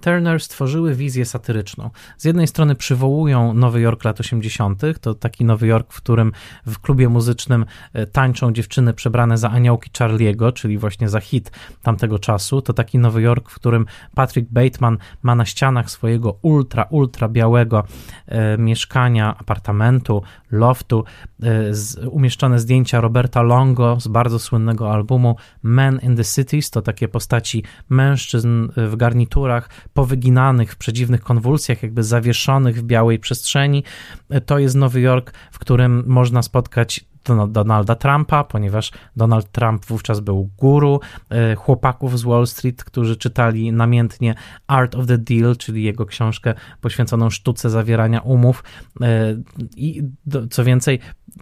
[0.00, 1.90] Turner stworzyły wizję satyryczną.
[2.18, 6.32] Z jednej strony przywołują Nowy Jork lat 80., to taki Nowy Jork, w którym
[6.66, 11.50] w klubie muzycznym e, tańczą dziewczyny przebrane za aniołki Charliego, czyli właśnie za hit
[11.82, 12.62] tamtego czasu.
[12.62, 17.84] To taki Nowy Jork, w którym Patrick Bateman ma na ścianach swojego ultra, ultra białego
[18.26, 21.04] e, mieszkania, apartamentu, loftu
[21.42, 26.70] e, z, umieszczone zdjęcia Roberta Longo z bardzo słynnego albumu Men in the Cities.
[26.70, 29.61] To takie postaci mężczyzn w garniturach,
[29.94, 33.84] powyginanych w przedziwnych konwulsjach, jakby zawieszonych w białej przestrzeni.
[34.46, 37.11] To jest Nowy Jork, w którym można spotkać
[37.48, 43.72] Donalda Trumpa, ponieważ Donald Trump wówczas był guru e, chłopaków z Wall Street, którzy czytali
[43.72, 44.34] namiętnie
[44.66, 48.64] Art of the Deal, czyli jego książkę poświęconą sztuce zawierania umów.
[49.00, 49.36] E,
[49.76, 50.02] I
[50.50, 50.98] co więcej,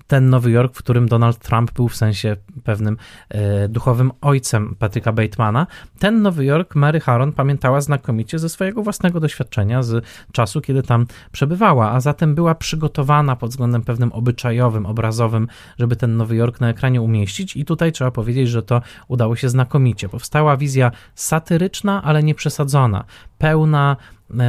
[0.07, 2.97] ten Nowy Jork, w którym Donald Trump był w sensie pewnym
[3.29, 5.67] e, duchowym ojcem Patryka Batemana,
[5.99, 11.07] ten Nowy Jork Mary Harron pamiętała znakomicie ze swojego własnego doświadczenia, z czasu, kiedy tam
[11.33, 16.69] przebywała, a zatem była przygotowana pod względem pewnym obyczajowym, obrazowym, żeby ten Nowy Jork na
[16.69, 20.09] ekranie umieścić i tutaj trzeba powiedzieć, że to udało się znakomicie.
[20.09, 23.05] Powstała wizja satyryczna, ale nie przesadzona,
[23.39, 23.97] pełna
[24.39, 24.43] E,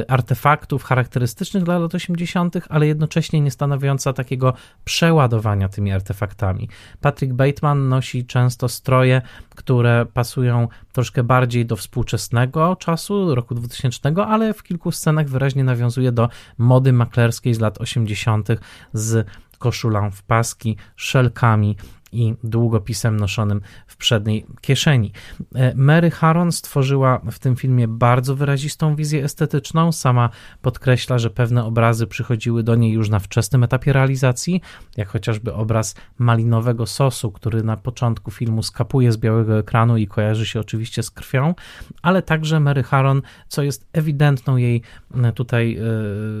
[0.00, 6.68] e, artefaktów charakterystycznych dla lat 80., ale jednocześnie nie stanowiąca takiego przeładowania tymi artefaktami.
[7.00, 9.22] Patrick Bateman nosi często stroje,
[9.54, 16.12] które pasują troszkę bardziej do współczesnego czasu, roku 2000, ale w kilku scenach wyraźnie nawiązuje
[16.12, 18.48] do mody maklerskiej z lat 80.
[18.92, 19.26] z
[19.62, 21.76] koszulą w paski, szelkami
[22.12, 25.12] i długopisem noszonym w przedniej kieszeni.
[25.54, 29.92] E, Mary Harron stworzyła w tym filmie bardzo wyrazistą wizję estetyczną.
[29.92, 30.30] Sama
[30.62, 34.60] podkreśla, że pewne obrazy przychodziły do niej już na wczesnym etapie realizacji,
[34.96, 40.46] jak chociażby obraz malinowego sosu, który na początku filmu skapuje z białego ekranu i kojarzy
[40.46, 41.54] się oczywiście z krwią,
[42.02, 44.82] ale także Mary Harron, co jest ewidentną jej
[45.14, 45.78] e, tutaj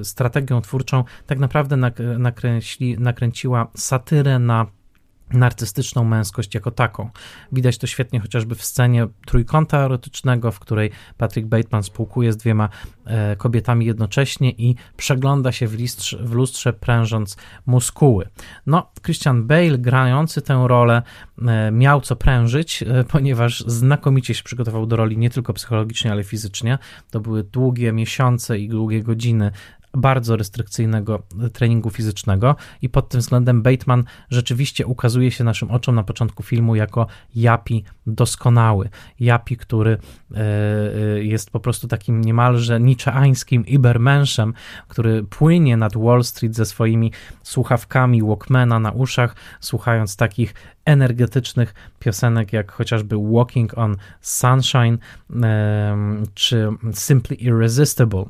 [0.00, 1.76] e, strategią twórczą, tak naprawdę
[2.18, 4.66] nakręci, nakręciła satyrę na
[5.32, 7.10] narcystyczną męskość jako taką.
[7.52, 12.68] Widać to świetnie chociażby w scenie trójkąta erotycznego, w której Patrick Bateman spółkuje z dwiema
[13.04, 18.28] e, kobietami jednocześnie i przegląda się w, listrze, w lustrze prężąc muskuły.
[18.66, 21.02] No, Christian Bale grający tę rolę
[21.42, 26.24] e, miał co prężyć, e, ponieważ znakomicie się przygotował do roli nie tylko psychologicznie, ale
[26.24, 26.78] fizycznie.
[27.10, 29.52] To były długie miesiące i długie godziny
[29.94, 36.02] bardzo restrykcyjnego treningu fizycznego i pod tym względem Bateman rzeczywiście ukazuje się naszym oczom na
[36.02, 38.88] początku filmu jako Japi doskonały.
[39.20, 44.54] Japi, który e, e, jest po prostu takim niemalże niczeańskim ibermenszem,
[44.88, 52.52] który płynie nad Wall Street ze swoimi słuchawkami Walkmana na uszach, słuchając takich energetycznych piosenek,
[52.52, 54.98] jak chociażby Walking on Sunshine
[56.34, 58.24] czy Simply Irresistible.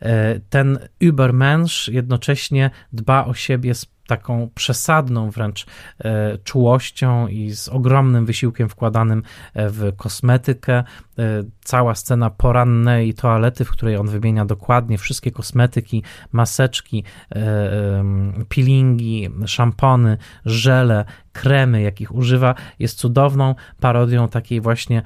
[0.00, 5.66] E, ten Übermensch jednocześnie dba o siebie z taką przesadną wręcz
[5.98, 9.22] e, czułością i z ogromnym wysiłkiem wkładanym
[9.54, 10.84] e, w kosmetykę.
[11.18, 16.02] E, cała scena porannej toalety, w której on wymienia dokładnie wszystkie kosmetyki,
[16.32, 17.04] maseczki,
[18.48, 25.02] peelingi, szampony, żele, kremy, jakich używa, jest cudowną parodią takiej właśnie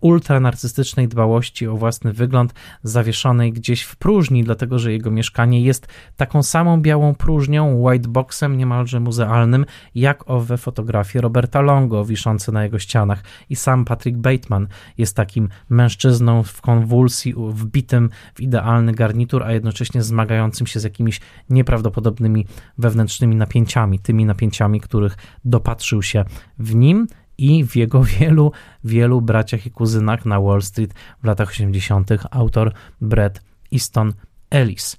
[0.00, 6.42] ultranarcystycznej dbałości o własny wygląd, zawieszonej gdzieś w próżni, dlatego że jego mieszkanie jest taką
[6.42, 13.24] samą białą próżnią, whiteboxem niemalże muzealnym, jak owe fotografie Roberta Longo wiszące na jego ścianach.
[13.50, 14.66] I sam Patrick Bateman
[14.98, 21.20] jest takim mężczyzną w konwulsji, wbitym w idealny garnitur, a jednocześnie zmagającym się z jakimiś
[21.50, 22.46] nieprawdopodobnymi
[22.78, 26.24] wewnętrznymi napięciami, tymi napięciami, których dopatrzył się
[26.58, 27.06] w nim
[27.38, 28.52] i w jego wielu,
[28.84, 32.10] wielu braciach i kuzynach na Wall Street w latach 80.
[32.30, 34.12] autor Brett Easton
[34.50, 34.96] Ellis.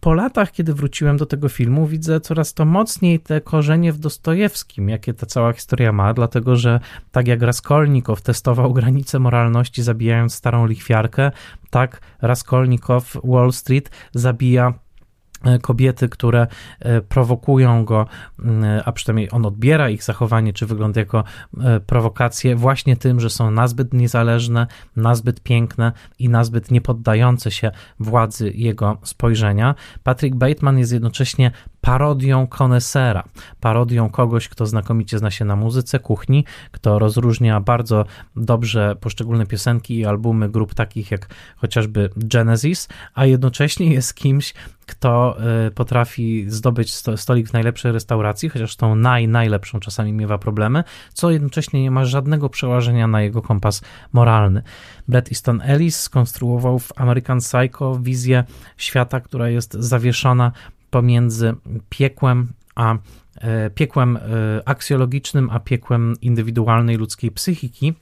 [0.00, 4.88] Po latach, kiedy wróciłem do tego filmu, widzę coraz to mocniej te korzenie w Dostojewskim,
[4.88, 6.80] jakie ta cała historia ma, dlatego że
[7.12, 11.30] tak jak Raskolnikow testował granice moralności, zabijając starą lichwiarkę,
[11.70, 14.72] tak Raskolnikow Wall Street zabija
[15.62, 16.46] kobiety, które
[16.80, 18.06] e, prowokują go,
[18.84, 21.24] a przynajmniej on odbiera ich zachowanie czy wygląd jako
[21.60, 24.66] e, prowokację właśnie tym, że są nazbyt niezależne,
[24.96, 27.70] nazbyt piękne i nazbyt niepoddające się
[28.00, 29.74] władzy jego spojrzenia.
[30.02, 31.50] Patrick Bateman jest jednocześnie
[31.86, 33.24] parodią konesera,
[33.60, 38.04] parodią kogoś, kto znakomicie zna się na muzyce, kuchni, kto rozróżnia bardzo
[38.36, 44.54] dobrze poszczególne piosenki i albumy grup takich jak chociażby Genesis, a jednocześnie jest kimś,
[44.86, 50.84] kto y, potrafi zdobyć stolik w najlepszej restauracji, chociaż tą naj, najlepszą czasami miewa problemy,
[51.12, 53.82] co jednocześnie nie ma żadnego przełożenia na jego kompas
[54.12, 54.62] moralny.
[55.08, 58.44] Bret Easton Ellis skonstruował w American Psycho wizję
[58.76, 60.52] świata, która jest zawieszona
[60.96, 61.54] pomiędzy
[61.88, 62.98] piekłem a
[63.34, 64.20] e, piekłem e,
[64.64, 67.94] aksjologicznym, a piekłem indywidualnej ludzkiej psychiki.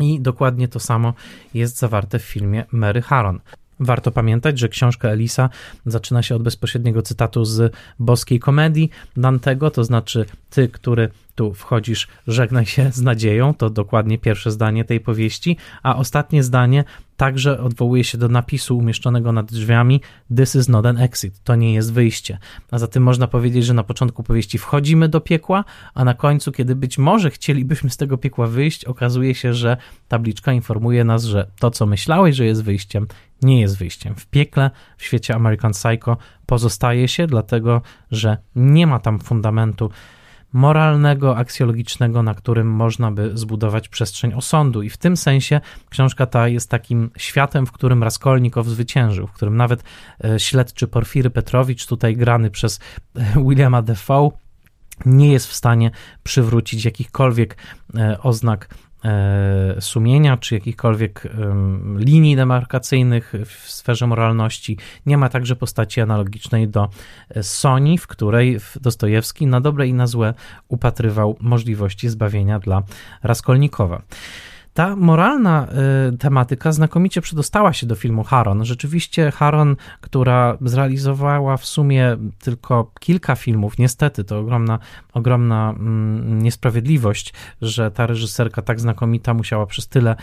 [0.00, 1.14] I dokładnie to samo
[1.54, 3.40] jest zawarte w filmie Mary Harron.
[3.80, 5.50] Warto pamiętać, że książka Elisa
[5.86, 12.08] zaczyna się od bezpośredniego cytatu z boskiej komedii Dantego, to znaczy ty, który tu wchodzisz,
[12.26, 16.84] żegnaj się z nadzieją, to dokładnie pierwsze zdanie tej powieści, a ostatnie zdanie
[17.16, 20.00] także odwołuje się do napisu umieszczonego nad drzwiami
[20.36, 22.38] This is not an exit, to nie jest wyjście.
[22.70, 25.64] A zatem można powiedzieć, że na początku powieści wchodzimy do piekła,
[25.94, 29.76] a na końcu, kiedy być może chcielibyśmy z tego piekła wyjść, okazuje się, że
[30.08, 33.06] tabliczka informuje nas, że to, co myślałeś, że jest wyjściem,
[33.42, 34.14] nie jest wyjściem.
[34.14, 36.16] W piekle, w świecie American Psycho
[36.46, 39.90] pozostaje się, dlatego że nie ma tam fundamentu
[40.54, 44.82] moralnego, aksjologicznego, na którym można by zbudować przestrzeń osądu.
[44.82, 49.56] I w tym sensie książka ta jest takim światem, w którym Raskolnikow zwyciężył, w którym
[49.56, 49.84] nawet
[50.24, 52.80] e, śledczy Porfiry Petrowicz, tutaj grany przez
[53.16, 54.32] e, Williama Defoe,
[55.06, 55.90] nie jest w stanie
[56.22, 57.56] przywrócić jakichkolwiek
[57.94, 58.68] e, oznak
[59.80, 61.28] sumienia, czy jakichkolwiek
[61.96, 64.78] linii demarkacyjnych w sferze moralności.
[65.06, 66.88] Nie ma także postaci analogicznej do
[67.28, 70.34] e, Soni, w której Dostojewski na dobre i na złe
[70.68, 72.82] upatrywał możliwości zbawienia dla
[73.22, 74.02] Raskolnikowa.
[74.74, 75.66] Ta moralna
[76.12, 78.64] y, tematyka znakomicie przedostała się do filmu Haron.
[78.64, 84.78] Rzeczywiście Haron, która zrealizowała w sumie tylko kilka filmów, niestety to ogromna,
[85.12, 90.16] ogromna mm, niesprawiedliwość, że ta reżyserka tak znakomita musiała przez tyle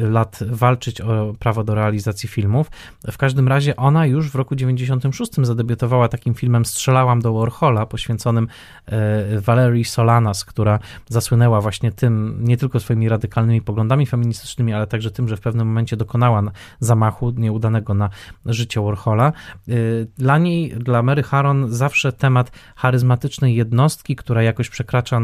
[0.00, 2.70] lat walczyć o prawo do realizacji filmów.
[3.12, 8.48] W każdym razie ona już w roku 96 zadebiutowała takim filmem Strzelałam do Warhola, poświęconym
[9.78, 10.78] y, Solanas, która
[11.08, 15.40] zasłynęła właśnie tym, nie tylko swoimi radykalnymi poglądami, poglądami feministycznymi, ale także tym, że w
[15.40, 16.42] pewnym momencie dokonała
[16.80, 18.10] zamachu nieudanego na
[18.46, 19.32] życie Warhola.
[19.68, 25.20] Y, dla niej, dla Mary Harron zawsze temat charyzmatycznej jednostki, która jakoś przekracza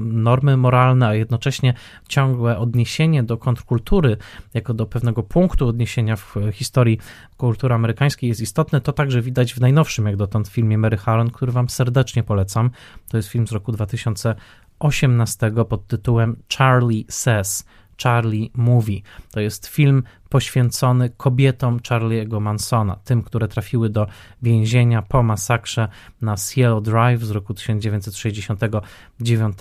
[0.00, 1.74] normy moralne, a jednocześnie
[2.08, 4.16] ciągłe odniesienie do kontrkultury,
[4.54, 6.98] jako do pewnego punktu odniesienia w historii
[7.36, 8.80] kultury amerykańskiej jest istotne.
[8.80, 12.70] To także widać w najnowszym jak dotąd filmie Mary Harron, który wam serdecznie polecam.
[13.10, 14.34] To jest film z roku 2000
[14.80, 17.64] 18 pod tytułem Charlie Says.
[18.02, 19.00] Charlie Movie.
[19.30, 24.06] To jest film poświęcony kobietom Charlie'ego Mansona, tym, które trafiły do
[24.42, 25.88] więzienia po masakrze
[26.20, 29.56] na Cielo Drive z roku 1969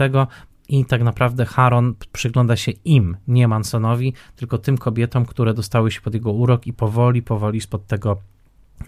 [0.69, 6.01] i tak naprawdę Haron przygląda się im, nie Mansonowi, tylko tym kobietom, które dostały się
[6.01, 8.17] pod jego urok i powoli, powoli spod tego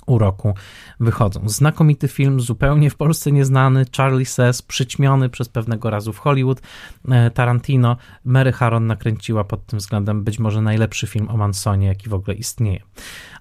[0.06, 0.54] uroku
[1.00, 1.50] wychodzą.
[1.50, 6.62] Znakomity film, zupełnie w Polsce nieznany, Charlie Says, przyćmiony przez pewnego razu w Hollywood,
[7.10, 12.10] e, Tarantino, Mary Harron nakręciła pod tym względem być może najlepszy film o Mansonie, jaki
[12.10, 12.82] w ogóle istnieje.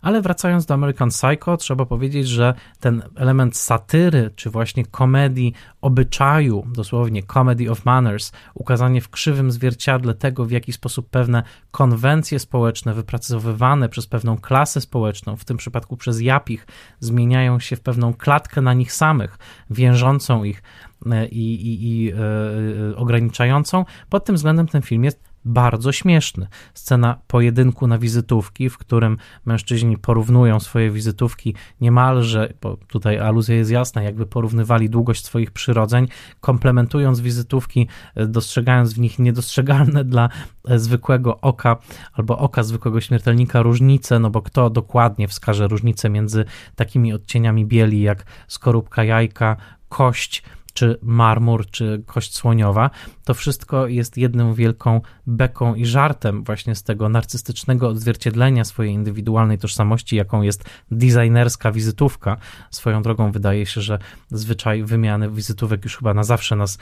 [0.03, 6.67] Ale wracając do American Psycho, trzeba powiedzieć, że ten element satyry, czy właśnie komedii obyczaju,
[6.73, 12.95] dosłownie comedy of manners, ukazanie w krzywym zwierciadle tego, w jaki sposób pewne konwencje społeczne
[12.95, 16.67] wypracowywane przez pewną klasę społeczną, w tym przypadku przez japich,
[17.01, 19.39] zmieniają się w pewną klatkę na nich samych,
[19.71, 20.63] wiążącą ich
[21.07, 23.85] e, i, i, i e, ograniczającą.
[24.09, 26.47] Pod tym względem ten film jest bardzo śmieszny.
[26.75, 33.71] Scena pojedynku na wizytówki, w którym mężczyźni porównują swoje wizytówki niemalże, bo tutaj aluzja jest
[33.71, 36.09] jasna, jakby porównywali długość swoich przyrodzeń,
[36.41, 40.29] komplementując wizytówki, e, dostrzegając w nich niedostrzegalne dla
[40.69, 41.77] e, zwykłego oka
[42.13, 46.45] albo oka zwykłego śmiertelnika różnice, no bo kto dokładnie wskaże różnicę między
[46.77, 49.57] takimi odcieniami bieli jak skorupka jajka,
[49.89, 52.91] kość, czy marmur, czy kość słoniowa,
[53.25, 59.59] to wszystko jest jedną wielką beką i żartem właśnie z tego narcystycznego odzwierciedlenia swojej indywidualnej
[59.59, 62.37] tożsamości, jaką jest designerska wizytówka.
[62.71, 63.99] Swoją drogą wydaje się, że
[64.31, 66.79] zwyczaj wymiany wizytówek już chyba na zawsze nas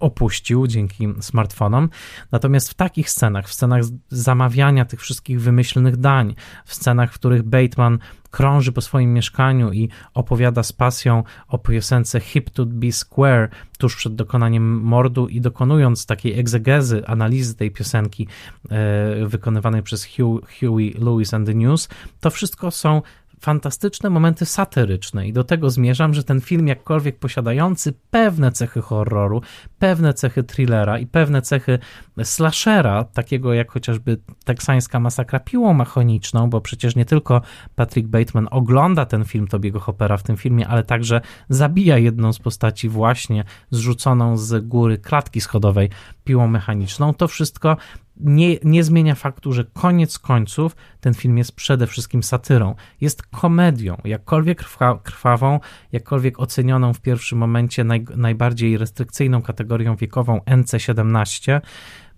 [0.00, 1.88] opuścił dzięki smartfonom.
[2.32, 6.34] Natomiast w takich scenach, w scenach zamawiania tych wszystkich wymyślnych dań,
[6.64, 7.98] w scenach, w których Bateman
[8.30, 13.96] krąży po swoim mieszkaniu i opowiada z pasją o piosence Hip to be Square tuż
[13.96, 18.26] przed dokonaniem mordu i dokonując takiej egzegezy, analizy tej piosenki
[18.70, 21.88] e, wykonywanej przez Hugh, Huey Lewis and the News,
[22.20, 23.02] to wszystko są
[23.40, 29.42] fantastyczne momenty satyryczne i do tego zmierzam, że ten film, jakkolwiek posiadający pewne cechy horroru,
[29.78, 31.78] pewne cechy thrillera i pewne cechy
[32.24, 37.42] slashera, takiego jak chociażby teksańska masakra piłą mechaniczną, bo przecież nie tylko
[37.74, 42.38] Patrick Bateman ogląda ten film Tobiego Hoppera w tym filmie, ale także zabija jedną z
[42.38, 45.90] postaci właśnie zrzuconą z góry klatki schodowej
[46.24, 47.14] piłą mechaniczną.
[47.14, 47.76] To wszystko
[48.24, 52.74] nie, nie zmienia faktu, że koniec końców ten film jest przede wszystkim satyrą.
[53.00, 55.60] Jest komedią, jakkolwiek krwa, krwawą,
[55.92, 61.60] jakkolwiek ocenioną w pierwszym momencie naj, najbardziej restrykcyjną kategorią wiekową NC17,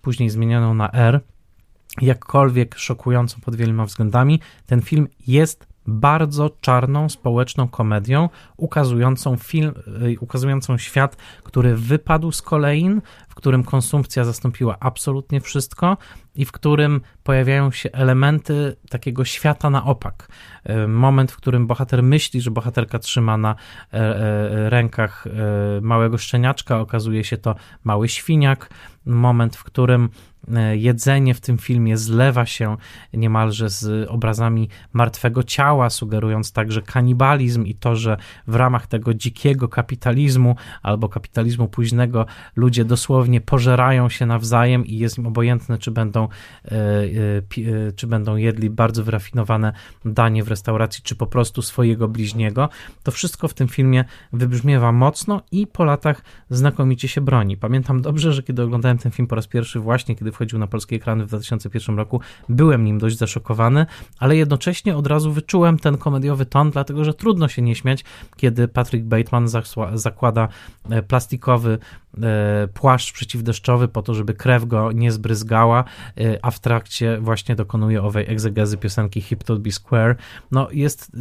[0.01, 1.21] później zmienioną na R,
[2.01, 9.73] jakkolwiek szokującą pod wieloma względami, ten film jest bardzo czarną społeczną komedią, ukazującą film,
[10.03, 15.97] y, ukazującą świat, który wypadł z kolejn, w którym konsumpcja zastąpiła absolutnie wszystko
[16.35, 20.27] i w którym pojawiają się elementy takiego świata na opak.
[20.69, 23.55] Y, moment, w którym bohater myśli, że bohaterka trzyma na
[23.93, 28.69] e, e, rękach e, małego szczeniaczka, okazuje się to mały świniak.
[29.05, 30.09] Moment, w którym
[30.73, 32.77] jedzenie w tym filmie zlewa się
[33.13, 38.17] niemalże z obrazami martwego ciała, sugerując także kanibalizm i to, że
[38.47, 42.25] w ramach tego dzikiego kapitalizmu albo kapitalizmu późnego
[42.55, 46.27] ludzie dosłownie pożerają się nawzajem i jest im obojętne, czy będą,
[46.65, 46.75] e,
[47.87, 49.73] e, czy będą jedli bardzo wyrafinowane
[50.05, 52.69] danie w restauracji, czy po prostu swojego bliźniego.
[53.03, 57.57] To wszystko w tym filmie wybrzmiewa mocno i po latach znakomicie się broni.
[57.57, 60.95] Pamiętam dobrze, że kiedy oglądałem ten film po raz pierwszy, właśnie kiedy wchodził na polskie
[60.95, 63.85] ekrany w 2001 roku, byłem nim dość zaszokowany,
[64.19, 68.03] ale jednocześnie od razu wyczułem ten komediowy ton, dlatego że trudno się nie śmiać,
[68.35, 69.47] kiedy Patrick Bateman
[69.93, 70.47] zakłada
[70.89, 71.77] e, plastikowy
[72.73, 75.83] płaszcz przeciwdeszczowy po to, żeby krew go nie zbryzgała,
[76.17, 80.15] e, a w trakcie właśnie dokonuje owej egzegezy piosenki Hip to be Square.
[80.51, 81.11] No jest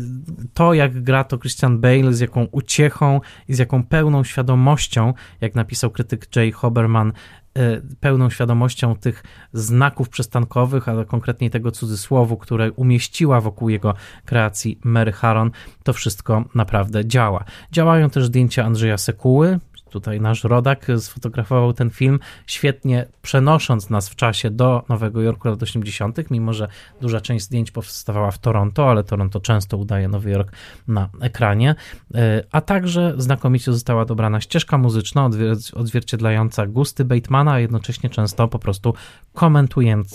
[0.55, 5.55] to, jak gra to Christian Bale, z jaką uciechą i z jaką pełną świadomością, jak
[5.55, 7.13] napisał krytyk Jay Hoberman,
[7.59, 9.23] E, pełną świadomością tych
[9.53, 15.51] znaków przystankowych, ale konkretnie tego cudzysłowu, które umieściła wokół jego kreacji Mary Harron,
[15.83, 17.45] to wszystko naprawdę działa.
[17.73, 19.59] Działają też zdjęcia Andrzeja Sekuły,
[19.93, 25.63] Tutaj nasz rodak sfotografował ten film, świetnie przenosząc nas w czasie do Nowego Jorku lat
[25.63, 26.69] 80., mimo że
[27.01, 30.53] duża część zdjęć powstawała w Toronto, ale Toronto często udaje Nowy Jork
[30.89, 31.75] na ekranie.
[32.15, 35.31] E, a także znakomicie została dobrana ścieżka muzyczna
[35.75, 38.95] odzwierciedlająca gusty Batemana, a jednocześnie często po prostu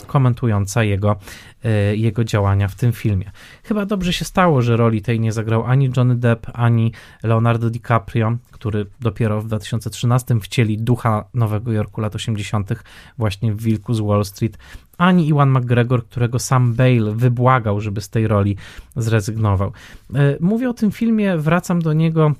[0.07, 1.15] komentująca jego,
[1.63, 3.31] e, jego działania w tym filmie.
[3.67, 6.91] Chyba dobrze się stało, że roli tej nie zagrał ani Johnny Depp, ani
[7.23, 12.69] Leonardo DiCaprio, który dopiero w 2013 wcieli ducha Nowego Jorku lat 80.,
[13.17, 14.57] właśnie w Wilku z Wall Street,
[14.97, 18.57] ani Iwan McGregor, którego sam Bale wybłagał, żeby z tej roli
[18.95, 19.71] zrezygnował.
[20.15, 22.33] E, mówię o tym filmie, wracam do niego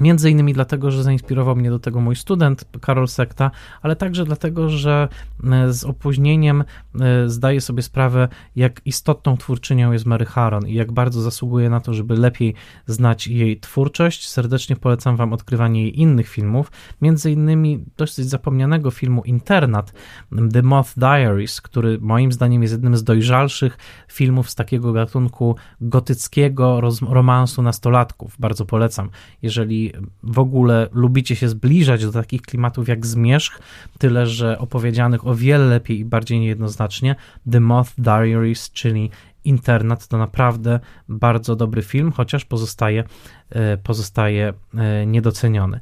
[0.00, 3.50] Między innymi dlatego, że zainspirował mnie do tego mój student Karol Sekta,
[3.82, 5.08] ale także dlatego, że
[5.44, 6.64] e, z opóźnieniem
[7.00, 11.80] e, zdaję sobie sprawę, jak istotną twórczynią jest Mary Harron i jak bardzo zasługuje na
[11.80, 12.54] to, żeby lepiej
[12.86, 14.28] znać jej twórczość.
[14.28, 16.70] Serdecznie polecam Wam odkrywanie jej innych filmów,
[17.02, 19.92] między innymi dosyć zapomnianego filmu Internat,
[20.52, 23.78] The Moth Diaries, który moim zdaniem jest jednym z dojrzalszych
[24.08, 28.36] filmów z takiego gatunku gotyckiego romansu nastolatków.
[28.38, 29.10] Bardzo polecam.
[29.42, 29.85] Jeżeli
[30.22, 33.60] w ogóle lubicie się zbliżać do takich klimatów jak Zmierzch,
[33.98, 37.16] tyle że opowiedzianych o wiele lepiej i bardziej niejednoznacznie,
[37.50, 39.10] The Moth Diaries, czyli
[39.46, 43.04] Internat to naprawdę bardzo dobry film, chociaż pozostaje,
[43.50, 45.80] e, pozostaje e, niedoceniony.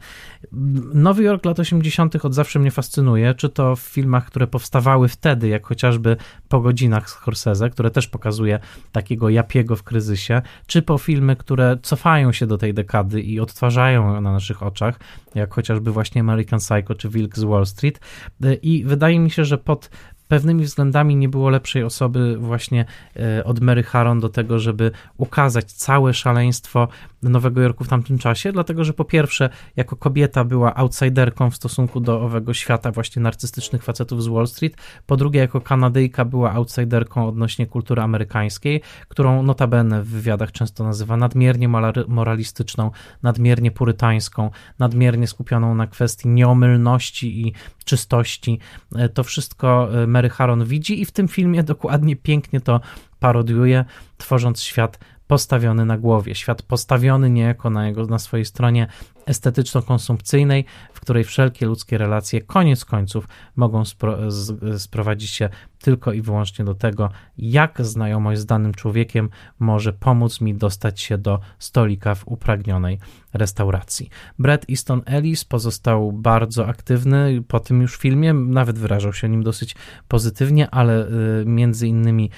[0.95, 2.25] Nowy Jork lat 80.
[2.25, 6.17] od zawsze mnie fascynuje, czy to w filmach, które powstawały wtedy, jak chociażby
[6.49, 8.59] Po godzinach Scorsese, które też pokazuje
[8.93, 13.95] takiego Japiego w kryzysie, czy po filmy, które cofają się do tej dekady i odtwarzają
[13.95, 15.01] ją na naszych oczach,
[15.35, 18.01] jak chociażby właśnie American Psycho czy Wilk z Wall Street.
[18.45, 19.91] E, I wydaje mi się, że pod
[20.29, 22.85] pewnymi względami nie było lepszej osoby właśnie
[23.17, 26.89] e, od Mary Harron do tego, żeby ukazać całe szaleństwo
[27.31, 32.01] Nowego Jorku w tamtym czasie, dlatego że po pierwsze, jako kobieta była outsiderką w stosunku
[32.01, 37.29] do owego świata właśnie narcystycznych facetów z Wall Street, po drugie, jako Kanadyjka była outsiderką
[37.29, 41.69] odnośnie kultury amerykańskiej, którą notabene w wywiadach często nazywa nadmiernie
[42.09, 42.91] moralistyczną,
[43.23, 47.53] nadmiernie purytańską, nadmiernie skupioną na kwestii nieomylności i
[47.85, 48.59] czystości.
[48.97, 52.81] E, to wszystko e, Mary Harron widzi i w tym filmie dokładnie pięknie to
[53.21, 53.85] parodiuje,
[54.17, 58.87] tworząc świat postawiony na głowie, świat postawiony niejako na, jego, na swojej stronie
[59.27, 65.49] estetyczno-konsumpcyjnej, w której wszelkie ludzkie relacje koniec końców mogą spro, z, sprowadzić się
[65.79, 71.19] tylko i wyłącznie do tego, jak znajomość z danym człowiekiem może pomóc mi dostać się
[71.19, 72.99] do stolika w upragnionej
[73.33, 74.11] restauracji.
[74.39, 79.77] Brad Easton Ellis pozostał bardzo aktywny po tym już filmie, nawet wyrażał się nim dosyć
[80.09, 82.31] pozytywnie, ale y, między innymi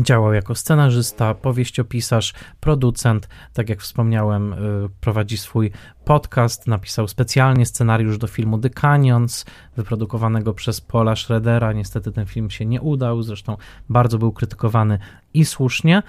[0.00, 3.28] Działał jako scenarzysta, powieściopisarz, producent.
[3.52, 4.56] Tak jak wspomniałem, y,
[5.00, 5.70] prowadzi swój
[6.04, 9.44] podcast, napisał specjalnie scenariusz do filmu The Canyons,
[9.76, 11.72] wyprodukowanego przez Paula Schroedera.
[11.72, 13.56] Niestety ten film się nie udał, zresztą
[13.88, 14.98] bardzo był krytykowany
[15.34, 16.02] i słusznie.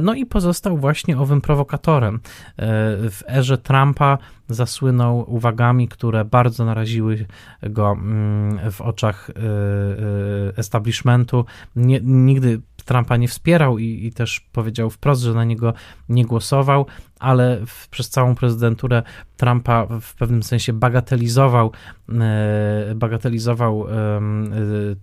[0.00, 2.14] No i pozostał właśnie owym prowokatorem.
[2.14, 2.20] Y,
[3.10, 4.18] w erze Trumpa
[4.48, 7.26] zasłynął uwagami, które bardzo naraziły
[7.62, 9.32] go mm, w oczach y,
[10.56, 11.44] establishmentu.
[11.76, 15.72] Nie, nigdy Trumpa nie wspierał i, i też powiedział wprost, że na niego
[16.08, 16.86] nie głosował
[17.20, 19.02] ale w, przez całą prezydenturę
[19.36, 21.72] Trumpa w pewnym sensie bagatelizował,
[22.08, 24.20] e, bagatelizował e,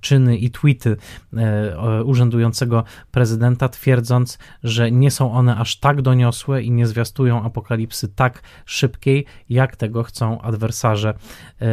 [0.02, 0.98] czyny i tweety
[1.34, 8.08] e, urzędującego prezydenta, twierdząc, że nie są one aż tak doniosłe i nie zwiastują apokalipsy
[8.08, 11.14] tak szybkiej, jak tego chcą adwersarze,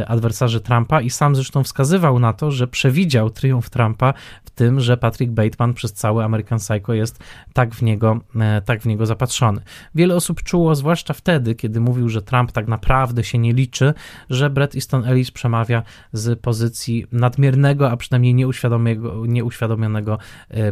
[0.06, 1.00] adwersarze Trumpa.
[1.00, 4.14] I sam zresztą wskazywał na to, że przewidział triumf Trumpa
[4.44, 7.18] w tym, że Patrick Bateman przez cały American Psycho jest
[7.52, 8.20] tak w niego,
[8.64, 9.60] tak w niego zapatrzony.
[9.94, 13.94] Wiele osób osób czuło, zwłaszcza wtedy, kiedy mówił, że Trump tak naprawdę się nie liczy,
[14.30, 20.18] że Bret Easton Ellis przemawia z pozycji nadmiernego, a przynajmniej nieuświadomionego, nieuświadomionego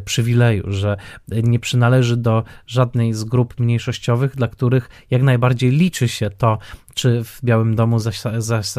[0.04, 0.96] przywileju, że
[1.28, 6.58] nie przynależy do żadnej z grup mniejszościowych, dla których jak najbardziej liczy się to,
[6.98, 7.98] czy w Białym Domu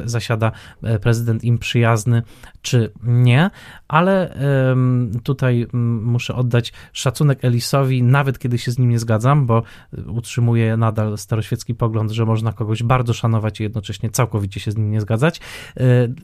[0.06, 0.52] zasiada
[0.84, 2.24] e, prezydent im przyjazny,
[2.62, 3.50] czy nie,
[3.88, 4.36] ale
[5.24, 5.68] tutaj
[6.04, 9.64] muszę oddać szacunek Elisowi, nawet kiedy się z nim nie zgadzam, bo
[10.08, 14.92] utrzymuję nadal staroświecki pogląd, że można kogoś bardzo szanować i jednocześnie całkowicie się z nim
[14.92, 15.40] nie zgadzać.
[15.78, 15.84] E,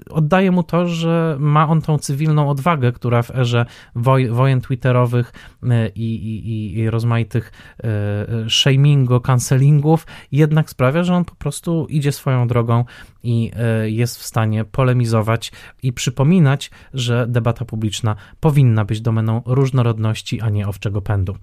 [0.10, 3.66] oddaję mu to, że ma on tą cywilną odwagę, która w erze
[3.96, 5.34] woj wojen twitterowych
[5.64, 7.52] e, i, i, i rozmaitych
[8.50, 12.86] shamingo, cancelingów jednak sprawia, że on po prostu idzie swoją drogą
[13.26, 15.52] i e, jest w stanie polemizować
[15.84, 21.38] i przypominać, że debata publiczna powinna być domeną różnorodności, a nie owczego pędu.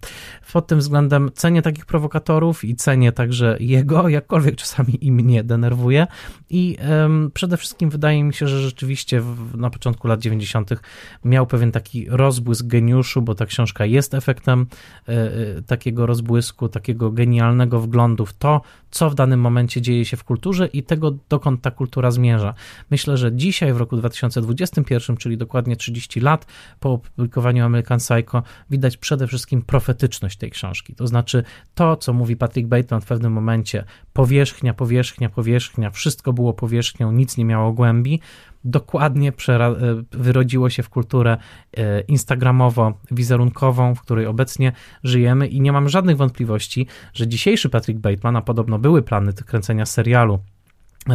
[0.53, 6.07] Pod tym względem cenię takich prowokatorów i cenię także jego, jakkolwiek czasami i mnie denerwuje.
[6.51, 6.76] I
[7.35, 10.70] przede wszystkim wydaje mi się, że rzeczywiście w, na początku lat 90.
[11.24, 14.66] miał pewien taki rozbłysk geniuszu, bo ta książka jest efektem
[15.59, 18.61] y, takiego rozbłysku, takiego genialnego wglądu w to,
[18.91, 22.54] co w danym momencie dzieje się w kulturze i tego, dokąd ta kultura zmierza.
[22.90, 26.46] Myślę, że dzisiaj, w roku 2021, czyli dokładnie 30 lat
[26.80, 30.94] po opublikowaniu American Psycho, widać przede wszystkim profetyczność tej książki.
[30.94, 31.44] To znaczy
[31.74, 37.36] to, co mówi Patrick Bateman w pewnym momencie, powierzchnia, powierzchnia, powierzchnia, wszystko było powierzchnią, nic
[37.36, 38.20] nie miało głębi,
[38.64, 39.74] dokładnie e,
[40.10, 41.36] wyrodziło się w kulturę
[41.76, 44.72] e, instagramowo-wizerunkową, w której obecnie
[45.04, 49.86] żyjemy i nie mam żadnych wątpliwości, że dzisiejszy Patrick Bateman, a podobno były plany kręcenia
[49.86, 50.38] serialu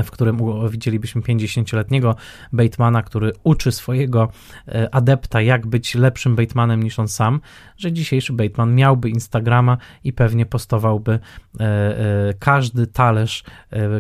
[0.04, 2.16] w którym widzielibyśmy 50-letniego
[2.54, 4.30] Batemana, który uczy swojego
[4.68, 7.42] e, adepta, jak być lepszym Batemanem niż on sam,
[7.78, 11.20] że dzisiejszy Bateman miałby Instagrama i pewnie postowałby
[11.60, 13.44] e, e, każdy talerz,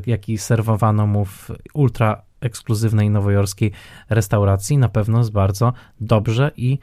[0.05, 3.71] jaki serwowano mu w ultra ekskluzywnej nowojorskiej
[4.09, 6.79] restauracji, na pewno z bardzo dobrze i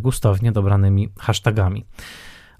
[0.00, 1.84] gustownie dobranymi hashtagami.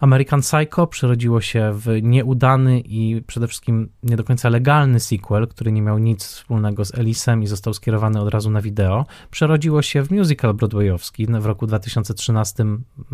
[0.02, 5.72] American Psycho przerodziło się w nieudany i przede wszystkim nie do końca legalny sequel, który
[5.72, 9.06] nie miał nic wspólnego z Elisem i został skierowany od razu na wideo.
[9.30, 12.64] Przerodziło się w musical broadwayowski w roku 2013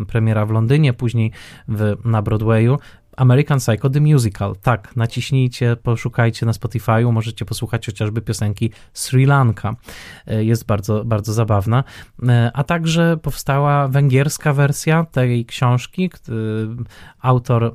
[0.06, 1.32] premiera w Londynie, później
[1.68, 2.78] w, na Broadwayu.
[3.18, 4.56] American Psycho The Musical.
[4.62, 9.76] Tak, naciśnijcie, poszukajcie na Spotify'u, możecie posłuchać chociażby piosenki Sri Lanka.
[10.26, 11.84] E, jest bardzo, bardzo zabawna.
[12.28, 16.10] E, a także powstała węgierska wersja tej książki.
[17.22, 17.70] Autor e,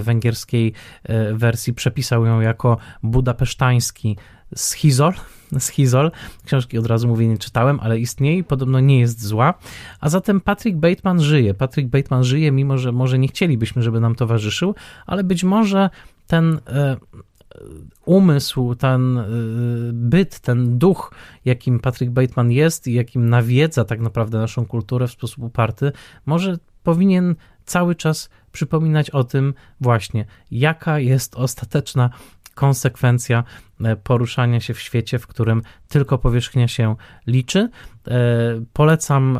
[0.00, 0.72] węgierskiej
[1.32, 4.16] wersji przepisał ją jako budapesztański
[4.56, 5.12] schizol,
[5.58, 6.10] Schizol.
[6.44, 9.54] Książki od razu mówię, nie czytałem, ale istnieje i podobno nie jest zła.
[10.00, 11.54] A zatem Patrick Bateman żyje.
[11.54, 14.74] Patrick Bateman żyje, mimo że może nie chcielibyśmy, żeby nam towarzyszył,
[15.06, 15.90] ale być może
[16.26, 16.96] ten e,
[18.04, 19.24] umysł, ten e,
[19.92, 21.14] byt, ten duch,
[21.44, 25.92] jakim Patrick Bateman jest i jakim nawiedza tak naprawdę naszą kulturę w sposób uparty,
[26.26, 27.34] może powinien
[27.64, 32.10] cały czas przypominać o tym właśnie, jaka jest ostateczna
[32.54, 33.44] konsekwencja
[33.84, 36.96] e, poruszania się w świecie, w którym tylko powierzchnia się
[37.26, 37.70] liczy.
[38.72, 39.38] Polecam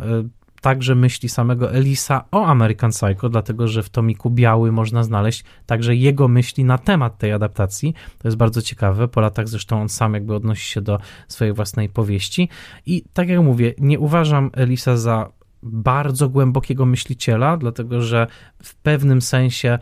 [0.65, 5.95] także myśli samego Elisa o American Psycho, dlatego że w tomiku biały można znaleźć także
[5.95, 7.95] jego myśli na temat tej adaptacji.
[8.19, 9.09] To jest bardzo ciekawe.
[9.09, 10.99] Po latach zresztą on sam jakby odnosi się do
[11.29, 12.49] swojej własnej powieści.
[12.87, 15.29] I tak jak mówię, nie uważam Elisa za
[15.63, 18.27] bardzo głębokiego myśliciela, dlatego że
[18.63, 19.79] w pewnym sensie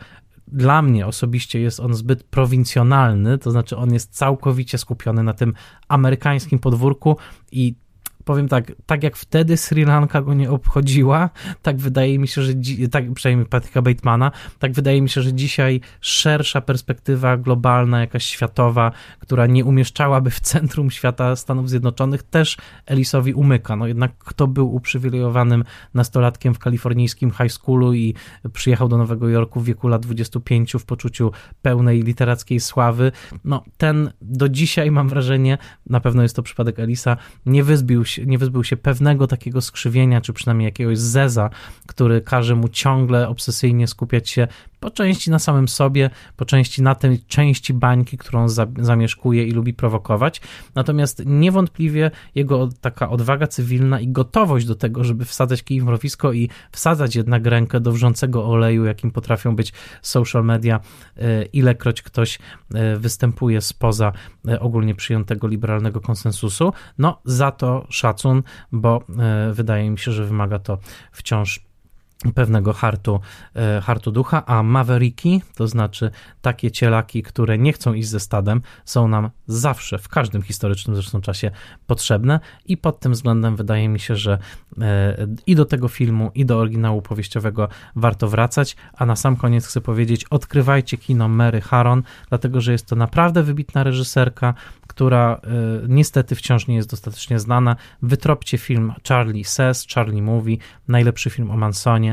[0.53, 5.53] dla mnie osobiście jest on zbyt prowincjonalny, to znaczy on jest całkowicie skupiony na tym
[5.87, 7.17] amerykańskim podwórku
[7.51, 7.75] i
[8.25, 11.29] powiem tak, tak jak wtedy Sri Lanka go nie obchodziła,
[11.61, 12.53] tak wydaje mi się, że
[12.91, 18.91] tak przynajmniej Patryka Batemana, tak wydaje mi się, że dzisiaj szersza perspektywa globalna, jakaś światowa,
[19.19, 23.75] która nie umieszczałaby w centrum świata Stanów Zjednoczonych, też Elisowi umyka.
[23.75, 25.63] No jednak kto był uprzywilejowanym
[25.93, 28.15] nastolatkiem w kalifornijskim high schoolu i
[28.53, 33.11] przyjechał do Nowego Jorku w wieku lat 25 w poczuciu pełnej literackiej sławy,
[33.45, 35.57] no ten do dzisiaj mam wrażenie,
[35.89, 40.21] na pewno jest to przypadek Elisa, nie wyzbił się nie wyzbył się pewnego takiego skrzywienia,
[40.21, 41.49] czy przynajmniej jakiegoś zeza,
[41.87, 44.47] który każe mu ciągle obsesyjnie skupiać się
[44.83, 49.51] po części na samym sobie, po części na tej części bańki, którą za, zamieszkuje i
[49.51, 50.41] lubi prowokować.
[50.75, 56.33] Natomiast niewątpliwie jego taka odwaga cywilna i gotowość do tego, żeby wsadzać kij w mrowisko
[56.33, 60.79] i wsadzać jednak rękę do wrzącego oleju, jakim potrafią być social media,
[61.17, 62.39] e, ilekroć ktoś
[62.73, 64.11] e, występuje spoza
[64.47, 69.03] e, ogólnie przyjętego liberalnego konsensusu, no za to szacun, bo
[69.51, 70.77] wydaje mi się, że wymaga to
[71.11, 71.72] wciąż
[72.31, 73.19] pewnego hartu,
[73.55, 76.11] e, hartu ducha, a mavericki, to znaczy
[76.41, 81.21] takie cielaki, które nie chcą iść ze stadem, są nam zawsze, w każdym historycznym zresztą
[81.21, 81.51] czasie
[81.87, 84.37] potrzebne i pod tym względem wydaje mi się, że
[84.81, 89.67] e, i do tego filmu, i do oryginału powieściowego warto wracać, a na sam koniec
[89.67, 94.53] chcę powiedzieć, odkrywajcie kino Mary Harron, dlatego, że jest to naprawdę wybitna reżyserka,
[94.87, 95.41] która
[95.83, 97.75] y, niestety wciąż nie jest dostatecznie znana.
[98.01, 100.57] Wytropcie film Charlie Says, Charlie Movie,
[100.87, 102.12] najlepszy film o Mansonie.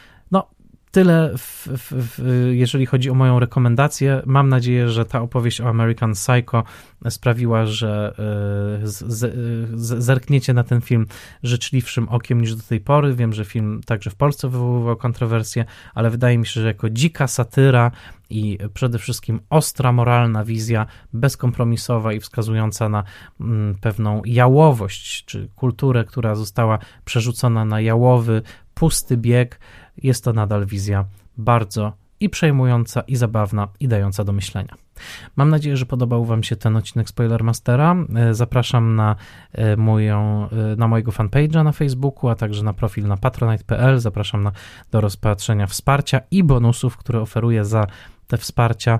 [0.91, 4.21] tyle, w, w, w, jeżeli chodzi o moją rekomendację.
[4.25, 6.63] Mam nadzieję, że ta opowieść o American Psycho
[7.09, 8.13] sprawiła, że
[8.83, 11.05] y, z, z, zerkniecie na ten film
[11.43, 13.15] życzliwszym okiem niż do tej pory.
[13.15, 17.27] Wiem, że film także w Polsce wywoływał kontrowersje, ale wydaje mi się, że jako dzika
[17.27, 17.91] satyra
[18.29, 23.03] i przede wszystkim ostra moralna wizja, bezkompromisowa i wskazująca na
[23.41, 28.41] mm, pewną jałowość, czy kulturę, która została przerzucona na jałowy,
[28.73, 29.59] pusty bieg,
[29.97, 31.05] jest to nadal wizja
[31.37, 34.75] bardzo i przejmująca, i zabawna, i dająca do myślenia.
[35.35, 37.95] Mam nadzieję, że podobał Wam się ten odcinek Spoilermastera.
[38.15, 39.15] E, zapraszam na,
[39.53, 43.99] e, moją, e, na mojego fanpage'a na Facebooku, a także na profil na patronite.pl.
[43.99, 44.51] Zapraszam na,
[44.91, 47.87] do rozpatrzenia wsparcia i bonusów, które oferuję za
[48.27, 48.99] te wsparcia.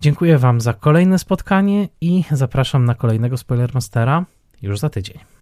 [0.00, 4.24] Dziękuję Wam za kolejne spotkanie i zapraszam na kolejnego Spoilermastera
[4.62, 5.39] już za tydzień.